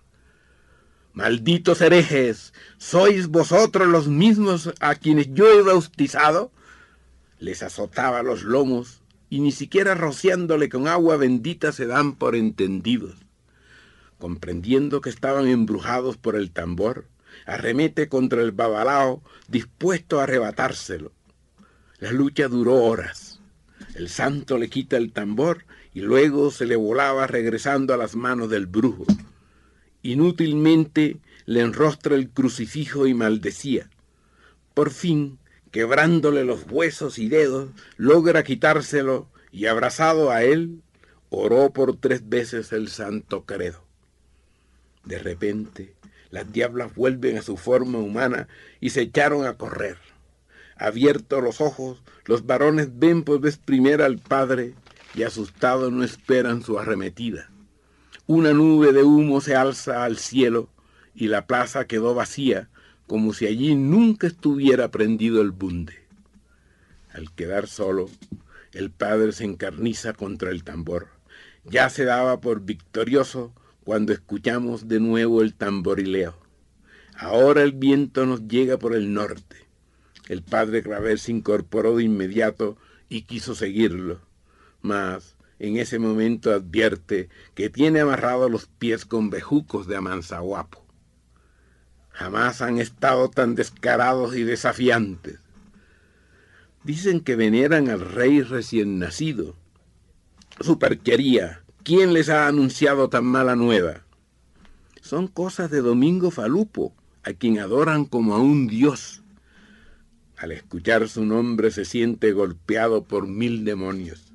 [1.13, 6.51] Malditos herejes, ¿sois vosotros los mismos a quienes yo he bautizado?
[7.39, 13.15] Les azotaba los lomos y ni siquiera rociándole con agua bendita se dan por entendidos.
[14.19, 17.05] Comprendiendo que estaban embrujados por el tambor,
[17.45, 21.14] arremete contra el babalao, dispuesto a arrebatárselo.
[21.99, 23.39] La lucha duró horas.
[23.95, 28.49] El santo le quita el tambor y luego se le volaba regresando a las manos
[28.49, 29.05] del brujo.
[30.01, 33.89] Inútilmente le enrostra el crucifijo y maldecía.
[34.73, 35.39] Por fin,
[35.71, 40.81] quebrándole los huesos y dedos, logra quitárselo y abrazado a él,
[41.29, 43.85] oró por tres veces el santo credo.
[45.05, 45.93] De repente,
[46.29, 48.49] las diablas vuelven a su forma humana
[48.81, 49.97] y se echaron a correr.
[50.78, 54.73] Abiertos los ojos, los varones ven por vez primera al Padre
[55.13, 57.49] y asustados no esperan su arremetida.
[58.28, 60.69] Una nube de humo se alza al cielo
[61.13, 62.69] y la plaza quedó vacía,
[63.07, 66.05] como si allí nunca estuviera prendido el bunde.
[67.13, 68.09] Al quedar solo,
[68.73, 71.07] el padre se encarniza contra el tambor.
[71.63, 73.53] Ya se daba por victorioso
[73.86, 76.36] cuando escuchamos de nuevo el tamborileo.
[77.17, 79.64] Ahora el viento nos llega por el norte.
[80.28, 82.78] El padre Claver se incorporó de inmediato
[83.09, 84.19] y quiso seguirlo,
[84.82, 90.84] mas en ese momento advierte que tiene amarrados los pies con bejucos de amanzaguapo.
[92.09, 95.39] Jamás han estado tan descarados y desafiantes.
[96.84, 99.55] Dicen que veneran al rey recién nacido.
[100.59, 104.03] Superchería, ¿quién les ha anunciado tan mala nueva?
[105.01, 109.21] Son cosas de Domingo Falupo, a quien adoran como a un dios.
[110.38, 114.33] Al escuchar su nombre se siente golpeado por mil demonios.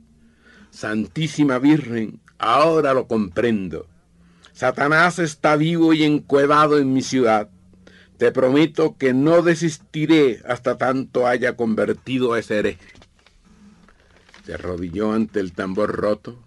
[0.71, 3.87] Santísima Virgen, ahora lo comprendo.
[4.53, 7.51] Satanás está vivo y encuevado en mi ciudad.
[8.17, 12.93] Te prometo que no desistiré hasta tanto haya convertido a ese hereje.
[14.45, 16.39] Se arrodilló ante el tambor roto,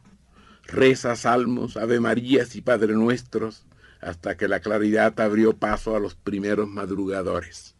[0.66, 3.66] reza salmos, ave marías y padre nuestros,
[4.02, 7.73] hasta que la claridad abrió paso a los primeros madrugadores.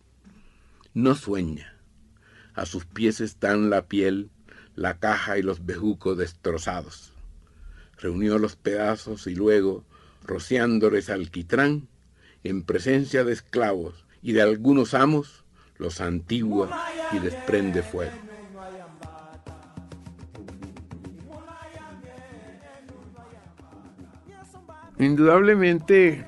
[0.94, 1.74] No sueña.
[2.54, 4.30] A sus pies están la piel,
[4.76, 7.14] la caja y los bejucos destrozados.
[7.98, 9.84] Reunió los pedazos y luego,
[10.24, 11.88] rociándoles alquitrán,
[12.44, 15.44] en presencia de esclavos y de algunos amos,
[15.80, 16.70] los antigua
[17.12, 18.14] y desprende fuego.
[25.00, 26.28] Indudablemente,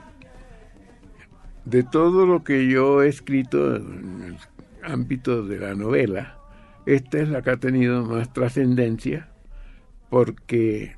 [1.66, 4.55] de todo lo que yo he escrito en el
[4.86, 6.38] ámbito de la novela,
[6.86, 9.30] esta es la que ha tenido más trascendencia
[10.10, 10.96] porque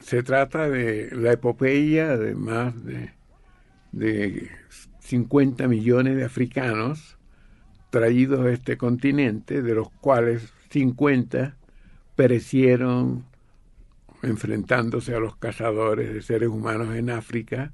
[0.00, 3.10] se trata de la epopeya de más de,
[3.92, 4.50] de
[5.00, 7.18] 50 millones de africanos
[7.90, 11.56] traídos a este continente, de los cuales 50
[12.14, 13.24] perecieron
[14.22, 17.72] enfrentándose a los cazadores de seres humanos en África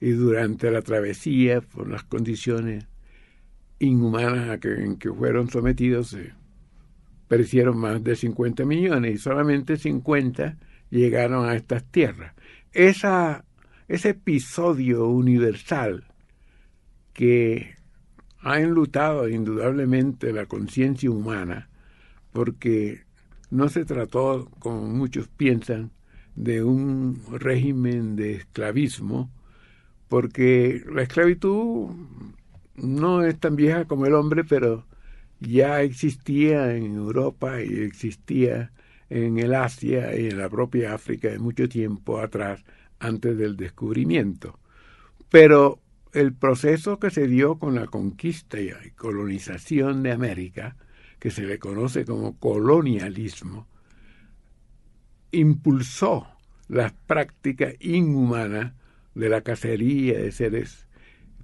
[0.00, 2.86] y durante la travesía, por las condiciones
[3.78, 6.32] inhumanas a que, en que fueron sometidos, eh,
[7.28, 10.56] perecieron más de 50 millones y solamente 50
[10.90, 12.34] llegaron a estas tierras.
[12.72, 13.44] Esa,
[13.86, 16.04] ese episodio universal
[17.12, 17.74] que
[18.40, 21.68] ha enlutado indudablemente la conciencia humana,
[22.32, 23.02] porque
[23.50, 25.90] no se trató, como muchos piensan,
[26.36, 29.30] de un régimen de esclavismo,
[30.08, 31.90] porque la esclavitud
[32.82, 34.86] no es tan vieja como el hombre, pero
[35.40, 38.72] ya existía en Europa y existía
[39.10, 42.64] en el Asia y en la propia África de mucho tiempo atrás,
[42.98, 44.58] antes del descubrimiento.
[45.30, 45.78] Pero
[46.12, 50.76] el proceso que se dio con la conquista y colonización de América,
[51.18, 53.66] que se le conoce como colonialismo,
[55.30, 56.26] impulsó
[56.68, 58.72] las prácticas inhumanas
[59.14, 60.86] de la cacería de seres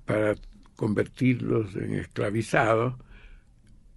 [0.05, 0.35] para
[0.77, 2.95] convertirlos en esclavizados,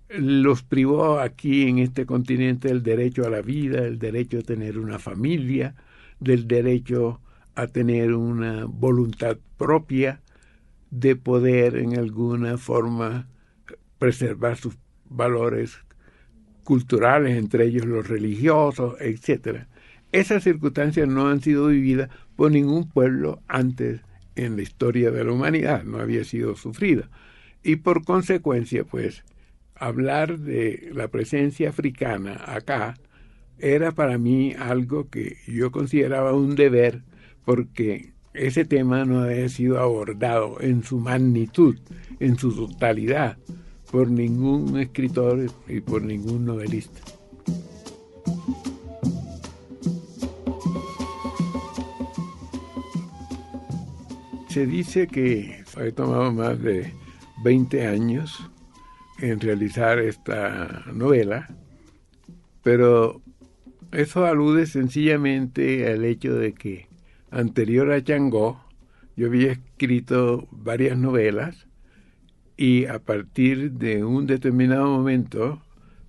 [0.09, 4.78] los privó aquí en este continente del derecho a la vida, el derecho a tener
[4.78, 5.75] una familia,
[6.19, 7.19] del derecho
[7.55, 10.21] a tener una voluntad propia,
[10.89, 13.28] de poder en alguna forma
[13.99, 14.78] preservar sus
[15.09, 15.78] valores
[16.63, 19.65] culturales, entre ellos los religiosos, etc.
[20.11, 24.01] esas circunstancias no han sido vividas por ningún pueblo antes
[24.38, 27.09] en la historia de la humanidad, no había sido sufrida.
[27.63, 29.23] Y por consecuencia, pues,
[29.75, 32.95] hablar de la presencia africana acá
[33.59, 37.01] era para mí algo que yo consideraba un deber
[37.43, 41.77] porque ese tema no había sido abordado en su magnitud,
[42.19, 43.38] en su totalidad,
[43.91, 47.01] por ningún escritor y por ningún novelista.
[54.58, 56.91] Se dice que he tomado más de
[57.43, 58.49] 20 años
[59.20, 61.47] en realizar esta novela,
[62.64, 63.22] pero
[63.91, 66.88] eso alude sencillamente al hecho de que
[67.30, 68.66] anterior a Changó
[69.16, 71.68] yo había escrito varias novelas
[72.58, 75.62] y a partir de un determinado momento,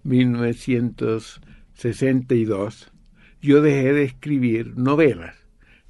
[0.04, 2.92] 1962,
[3.42, 5.36] yo dejé de escribir novelas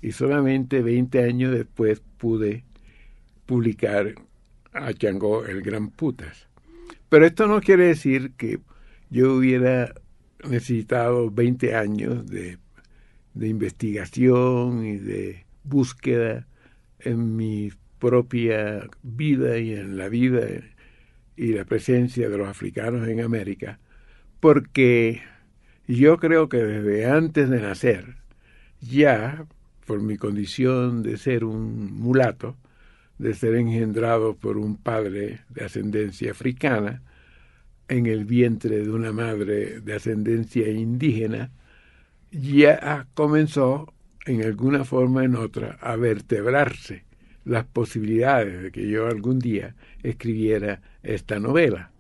[0.03, 2.65] y solamente 20 años después pude
[3.47, 4.15] publicar
[4.73, 6.49] a Changó el Gran Putas.
[7.09, 8.61] Pero esto no quiere decir que
[9.11, 9.95] yo hubiera
[10.45, 12.59] necesitado 20 años de,
[13.35, 16.47] de investigación y de búsqueda
[16.99, 20.47] en mi propia vida y en la vida
[21.37, 23.79] y la presencia de los africanos en América,
[24.41, 25.23] porque
[25.87, 28.17] yo creo que desde antes de nacer,
[28.81, 29.47] ya
[29.89, 32.57] por mi condición de ser un mulato,
[33.17, 37.01] de ser engendrado por un padre de ascendencia africana,
[37.89, 41.51] en el vientre de una madre de ascendencia indígena,
[42.31, 43.91] ya comenzó
[44.27, 47.07] en alguna forma o en otra a vertebrarse
[47.47, 51.93] las posibilidades de que yo algún día escribiera esta novela.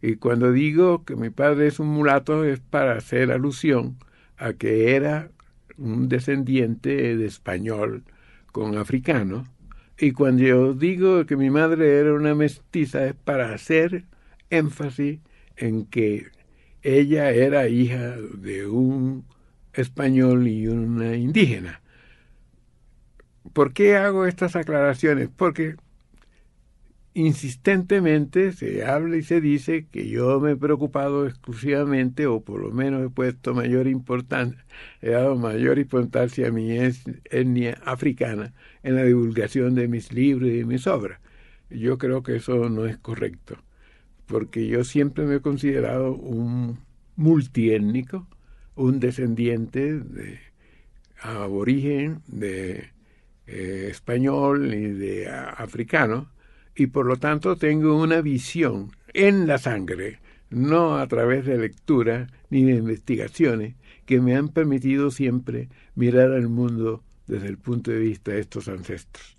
[0.00, 3.98] Y cuando digo que mi padre es un mulato es para hacer alusión
[4.38, 5.30] a que era
[5.78, 8.04] un descendiente de español
[8.52, 9.46] con africano.
[9.98, 14.04] Y cuando yo digo que mi madre era una mestiza es para hacer
[14.50, 15.20] énfasis
[15.56, 16.26] en que
[16.82, 19.24] ella era hija de un
[19.72, 21.80] español y una indígena.
[23.52, 25.28] ¿Por qué hago estas aclaraciones?
[25.34, 25.76] Porque
[27.14, 32.70] insistentemente se habla y se dice que yo me he preocupado exclusivamente, o por lo
[32.70, 34.64] menos he puesto mayor importancia,
[35.02, 36.70] he dado mayor importancia a mi
[37.30, 41.20] etnia africana en la divulgación de mis libros y de mis obras.
[41.70, 43.56] Yo creo que eso no es correcto,
[44.26, 46.78] porque yo siempre me he considerado un
[47.16, 48.26] multiétnico,
[48.74, 50.40] un descendiente de
[51.20, 52.90] aborigen, de
[53.46, 56.30] eh, español y de africano,
[56.74, 60.20] y por lo tanto tengo una visión en la sangre,
[60.50, 66.48] no a través de lectura ni de investigaciones, que me han permitido siempre mirar al
[66.48, 69.36] mundo desde el punto de vista de estos ancestros.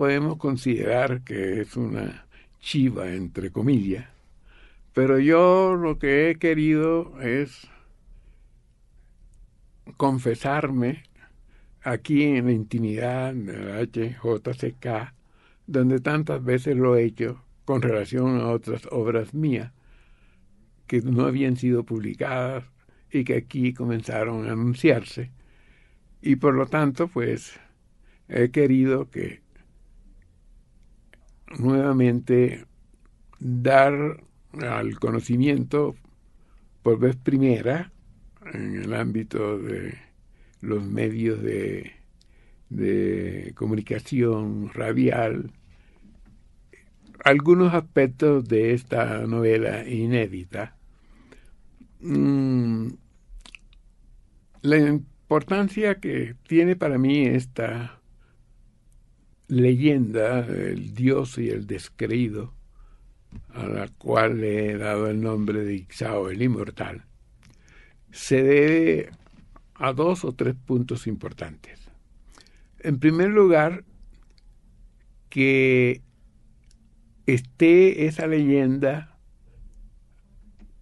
[0.00, 2.24] Podemos considerar que es una
[2.58, 4.08] chiva, entre comillas,
[4.94, 7.68] pero yo lo que he querido es
[9.98, 11.02] confesarme
[11.82, 15.12] aquí en la intimidad de la HJCK,
[15.66, 19.70] donde tantas veces lo he hecho con relación a otras obras mías
[20.86, 22.64] que no habían sido publicadas
[23.12, 25.30] y que aquí comenzaron a anunciarse.
[26.22, 27.60] Y por lo tanto, pues
[28.30, 29.49] he querido que
[31.58, 32.66] nuevamente
[33.38, 34.22] dar
[34.60, 35.96] al conocimiento
[36.82, 37.92] por vez primera
[38.52, 39.94] en el ámbito de
[40.60, 41.92] los medios de,
[42.68, 45.52] de comunicación radial
[47.24, 50.76] algunos aspectos de esta novela inédita.
[52.00, 52.88] Mm,
[54.62, 57.99] la importancia que tiene para mí esta
[59.50, 62.54] leyenda, el dios y el descreído,
[63.52, 67.04] a la cual le he dado el nombre de Ixao, el inmortal,
[68.12, 69.10] se debe
[69.74, 71.80] a dos o tres puntos importantes.
[72.80, 73.84] En primer lugar,
[75.28, 76.02] que
[77.26, 79.18] esté esa leyenda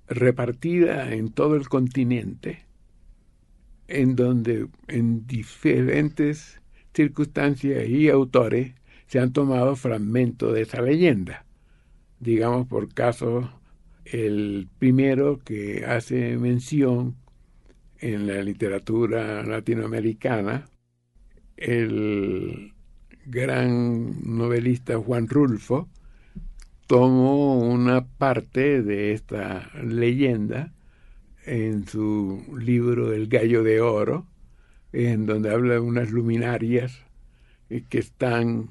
[0.06, 2.64] repartida en todo el continente,
[3.88, 6.60] en donde en diferentes
[6.98, 8.74] circunstancias y autores
[9.06, 11.46] se han tomado fragmentos de esa leyenda.
[12.18, 13.52] Digamos, por caso,
[14.04, 17.14] el primero que hace mención
[18.00, 20.64] en la literatura latinoamericana,
[21.56, 22.72] el
[23.26, 25.88] gran novelista Juan Rulfo
[26.88, 30.72] tomó una parte de esta leyenda
[31.46, 34.26] en su libro El gallo de oro,
[34.92, 37.04] en donde habla de unas luminarias
[37.88, 38.70] que están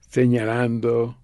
[0.00, 1.16] señalando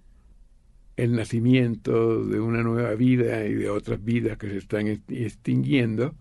[0.97, 6.15] el nacimiento de una nueva vida y de otras vidas que se están extinguiendo.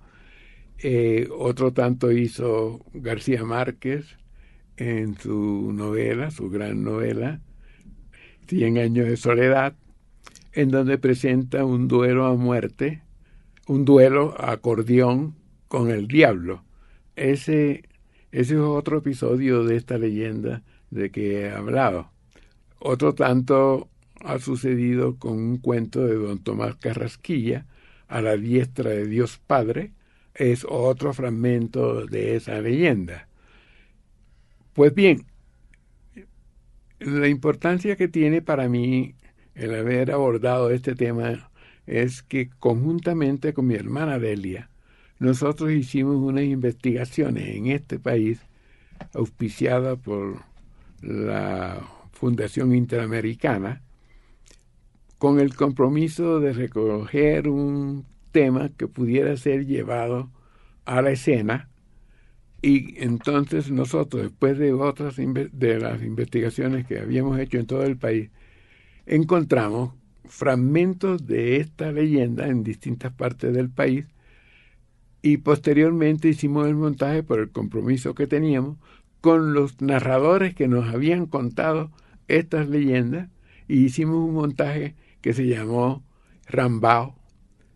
[0.80, 4.18] Eh, otro tanto hizo García Márquez
[4.78, 7.40] en su novela, su gran novela,
[8.48, 9.74] Cien años de soledad,
[10.52, 13.02] en donde presenta un duelo a muerte,
[13.68, 15.36] un duelo a acordeón
[15.70, 16.62] con el diablo.
[17.16, 17.84] Ese,
[18.34, 22.10] ese es otro episodio de esta leyenda de que he hablado.
[22.80, 23.90] Otro tanto
[24.22, 27.68] ha sucedido con un cuento de don Tomás Carrasquilla,
[28.08, 29.92] a la diestra de Dios Padre,
[30.34, 33.28] es otro fragmento de esa leyenda.
[34.74, 35.26] Pues bien,
[37.00, 39.14] la importancia que tiene para mí
[39.54, 41.52] el haber abordado este tema
[41.86, 44.70] es que conjuntamente con mi hermana Delia,
[45.20, 48.40] nosotros hicimos unas investigaciones en este país
[49.14, 50.42] auspiciada por
[51.02, 53.82] la Fundación Interamericana
[55.18, 60.30] con el compromiso de recoger un tema que pudiera ser llevado
[60.86, 61.70] a la escena.
[62.62, 67.98] Y entonces nosotros, después de otras de las investigaciones que habíamos hecho en todo el
[67.98, 68.32] país,
[69.06, 69.94] encontramos
[70.26, 74.06] fragmentos de esta leyenda en distintas partes del país
[75.24, 78.78] y posteriormente hicimos el montaje por el compromiso que teníamos
[79.22, 81.92] con los narradores que nos habían contado
[82.28, 83.30] estas leyendas
[83.70, 86.04] y hicimos un montaje que se llamó
[86.46, 87.16] Rambao,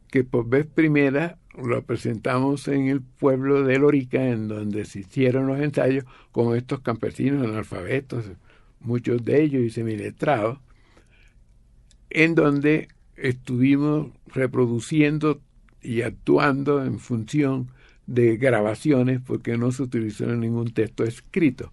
[0.10, 5.48] que por vez primera lo presentamos en el pueblo de Lorica, en donde se hicieron
[5.48, 8.26] los ensayos con estos campesinos analfabetos,
[8.82, 10.60] muchos de ellos y semiletrados,
[12.10, 15.42] en donde estuvimos reproduciendo
[15.82, 17.72] y actuando en función
[18.06, 21.72] de grabaciones porque no se utilizó ningún texto escrito.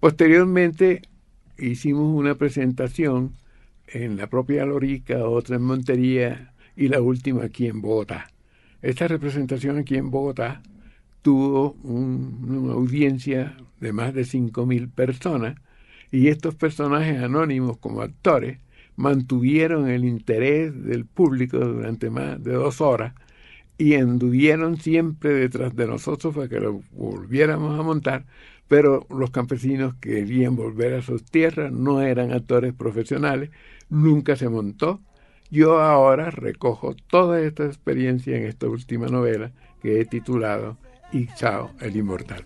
[0.00, 1.02] Posteriormente
[1.58, 3.34] hicimos una presentación
[3.88, 8.28] en la propia Lorica, otra en Montería y la última aquí en Bogotá.
[8.82, 10.62] Esta representación aquí en Bogotá
[11.22, 15.56] tuvo una audiencia de más de 5.000 personas
[16.12, 18.58] y estos personajes anónimos como actores
[18.96, 23.14] mantuvieron el interés del público durante más de dos horas
[23.78, 28.24] y anduvieron siempre detrás de nosotros para que lo volviéramos a montar,
[28.68, 33.50] pero los campesinos querían volver a sus tierras, no eran actores profesionales,
[33.88, 35.00] nunca se montó.
[35.50, 40.78] Yo ahora recojo toda esta experiencia en esta última novela que he titulado
[41.12, 42.44] Ixao el Inmortal.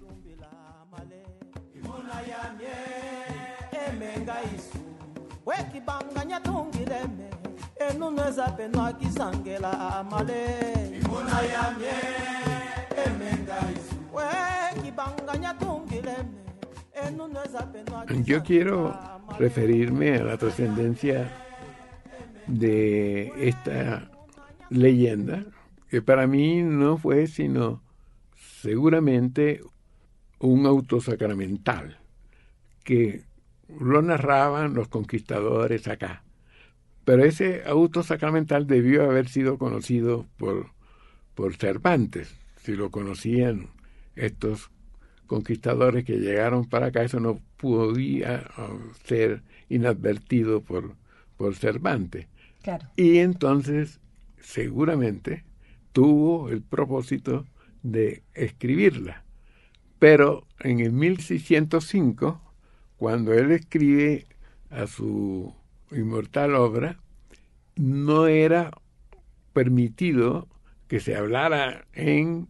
[18.24, 18.96] Yo quiero
[19.38, 21.30] referirme a la trascendencia
[22.46, 24.10] de esta
[24.68, 25.44] leyenda,
[25.88, 27.82] que para mí no fue sino
[28.60, 29.62] seguramente
[30.38, 31.98] un auto sacramental,
[32.84, 33.24] que
[33.80, 36.22] lo narraban los conquistadores acá.
[37.04, 40.70] Pero ese auto sacramental debió haber sido conocido por,
[41.34, 42.34] por Cervantes.
[42.62, 43.68] Si lo conocían
[44.16, 44.70] estos
[45.26, 50.94] conquistadores que llegaron para acá, eso no podía uh, ser inadvertido por,
[51.36, 52.26] por Cervantes.
[52.96, 54.00] Y entonces,
[54.38, 55.44] seguramente,
[55.92, 57.46] tuvo el propósito
[57.82, 59.24] de escribirla.
[59.98, 62.40] Pero en el 1605,
[62.96, 64.26] cuando él escribe
[64.70, 65.54] a su
[65.90, 66.98] inmortal obra,
[67.76, 68.70] no era
[69.52, 70.48] permitido
[70.90, 72.48] que se hablara en,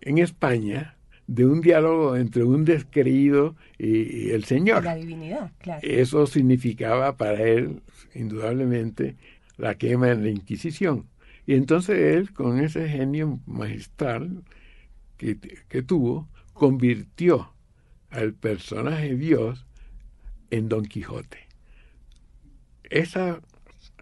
[0.00, 4.82] en España de un diálogo entre un descreído y, el Señor.
[4.82, 5.80] La divinidad, claro.
[5.82, 7.82] Eso significaba para él,
[8.14, 9.16] indudablemente,
[9.58, 11.04] la quema en la Inquisición.
[11.44, 14.42] Y entonces él, con ese genio magistral
[15.18, 15.36] que,
[15.68, 17.52] que tuvo, convirtió
[18.08, 19.66] al personaje Dios
[20.48, 21.40] en Don Quijote.
[22.84, 23.42] Esa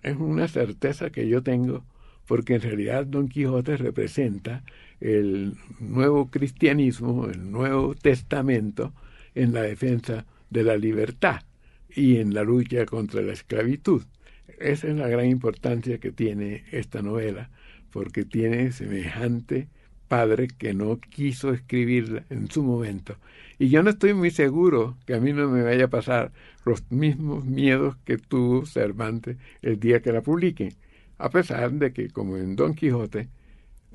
[0.05, 1.85] es una certeza que yo tengo
[2.27, 4.63] porque en realidad Don Quijote representa
[5.01, 8.93] el nuevo cristianismo, el nuevo testamento
[9.35, 11.43] en la defensa de la libertad
[11.95, 14.03] y en la lucha contra la esclavitud.
[14.59, 17.51] Esa es la gran importancia que tiene esta novela,
[17.91, 19.69] porque tiene semejante
[20.09, 23.17] padre que no quiso escribirla en su momento.
[23.59, 26.33] Y yo no estoy muy seguro que a mí no me vaya a pasar
[26.65, 30.75] los mismos miedos que tuvo Cervantes el día que la publiquen,
[31.23, 33.29] a pesar de que, como en Don Quijote,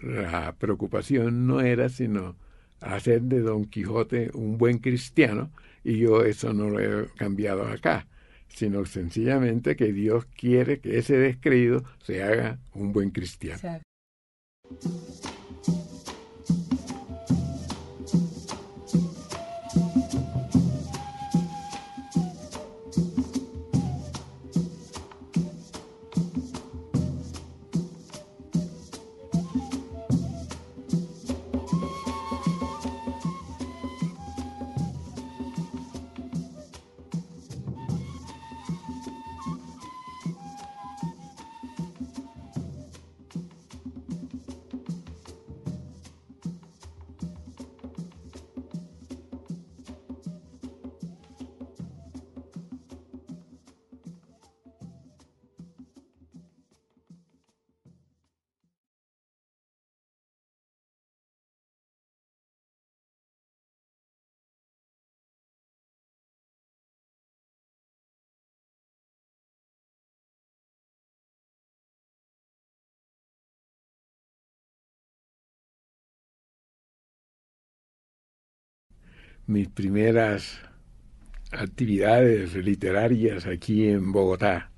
[0.02, 2.38] la preocupación no era sino
[2.80, 5.52] hacer de Don Quijote un buen cristiano,
[5.84, 8.08] y yo eso no lo he cambiado acá,
[8.48, 13.60] sino sencillamente que Dios quiere que ese descreído se haga un buen cristiano.
[79.48, 80.60] Mis primeras
[81.52, 84.70] actividades literarias aquí en Bogotá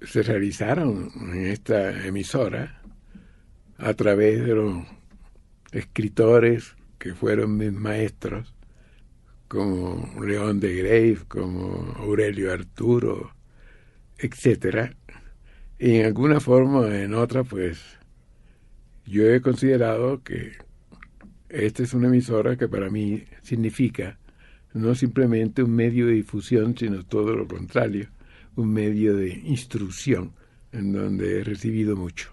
[0.00, 2.80] se realizaron en esta emisora
[3.76, 4.86] a través de los
[5.72, 8.54] escritores que fueron mis maestros,
[9.48, 13.34] como León de Grave, como Aurelio Arturo,
[14.18, 14.96] etcétera.
[15.78, 17.98] Y en alguna forma o en otra, pues
[19.06, 20.52] yo he considerado que
[21.50, 24.18] esta es una emisora que para mí significa
[24.72, 28.08] no simplemente un medio de difusión, sino todo lo contrario,
[28.56, 30.32] un medio de instrucción
[30.72, 32.30] en donde he recibido mucho.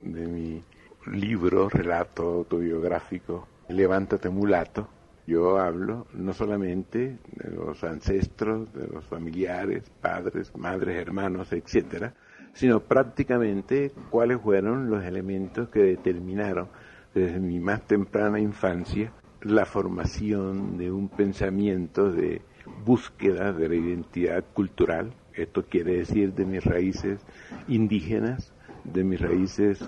[0.00, 0.62] De mi
[1.06, 4.88] libro, relato autobiográfico, Levántate mulato,
[5.32, 12.14] yo hablo no solamente de los ancestros, de los familiares, padres, madres, hermanos, etcétera,
[12.52, 16.68] sino prácticamente cuáles fueron los elementos que determinaron
[17.14, 22.42] desde mi más temprana infancia la formación de un pensamiento de
[22.84, 27.24] búsqueda de la identidad cultural, esto quiere decir de mis raíces
[27.68, 28.52] indígenas,
[28.84, 29.82] de mis raíces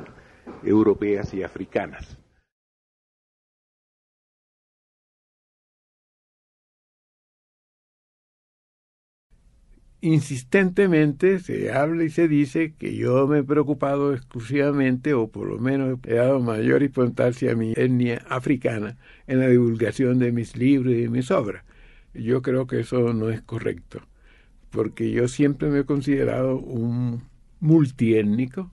[0.64, 2.18] europeas y africanas.
[10.05, 15.59] Insistentemente se habla y se dice que yo me he preocupado exclusivamente, o por lo
[15.59, 20.93] menos he dado mayor importancia a mi etnia africana en la divulgación de mis libros
[20.93, 21.65] y de mis obras.
[22.13, 24.03] Yo creo que eso no es correcto,
[24.69, 27.23] porque yo siempre me he considerado un
[27.61, 28.71] multiétnico,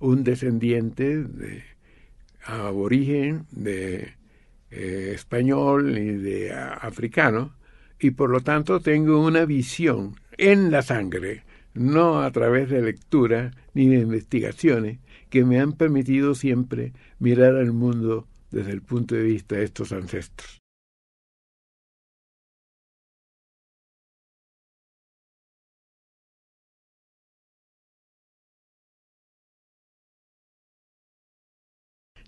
[0.00, 1.64] un descendiente de
[2.44, 4.12] aborigen, de
[4.70, 7.54] eh, español y de africano,
[7.98, 13.52] y por lo tanto tengo una visión en la sangre, no a través de lectura
[13.74, 14.98] ni de investigaciones
[15.30, 19.92] que me han permitido siempre mirar al mundo desde el punto de vista de estos
[19.92, 20.60] ancestros.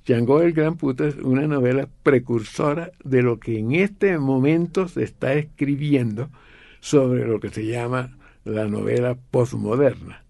[0.06, 5.02] Django el Gran Puta es una novela precursora de lo que en este momento se
[5.02, 6.30] está escribiendo
[6.80, 10.24] sobre lo que se llama la novela postmoderna.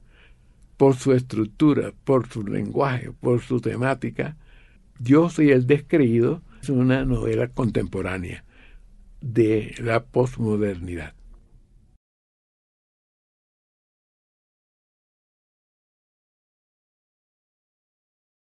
[0.76, 4.36] Por su estructura, por su lenguaje, por su temática,
[4.99, 8.44] Yo soy el descreído es una novela contemporánea
[9.20, 11.15] de la posmodernidad.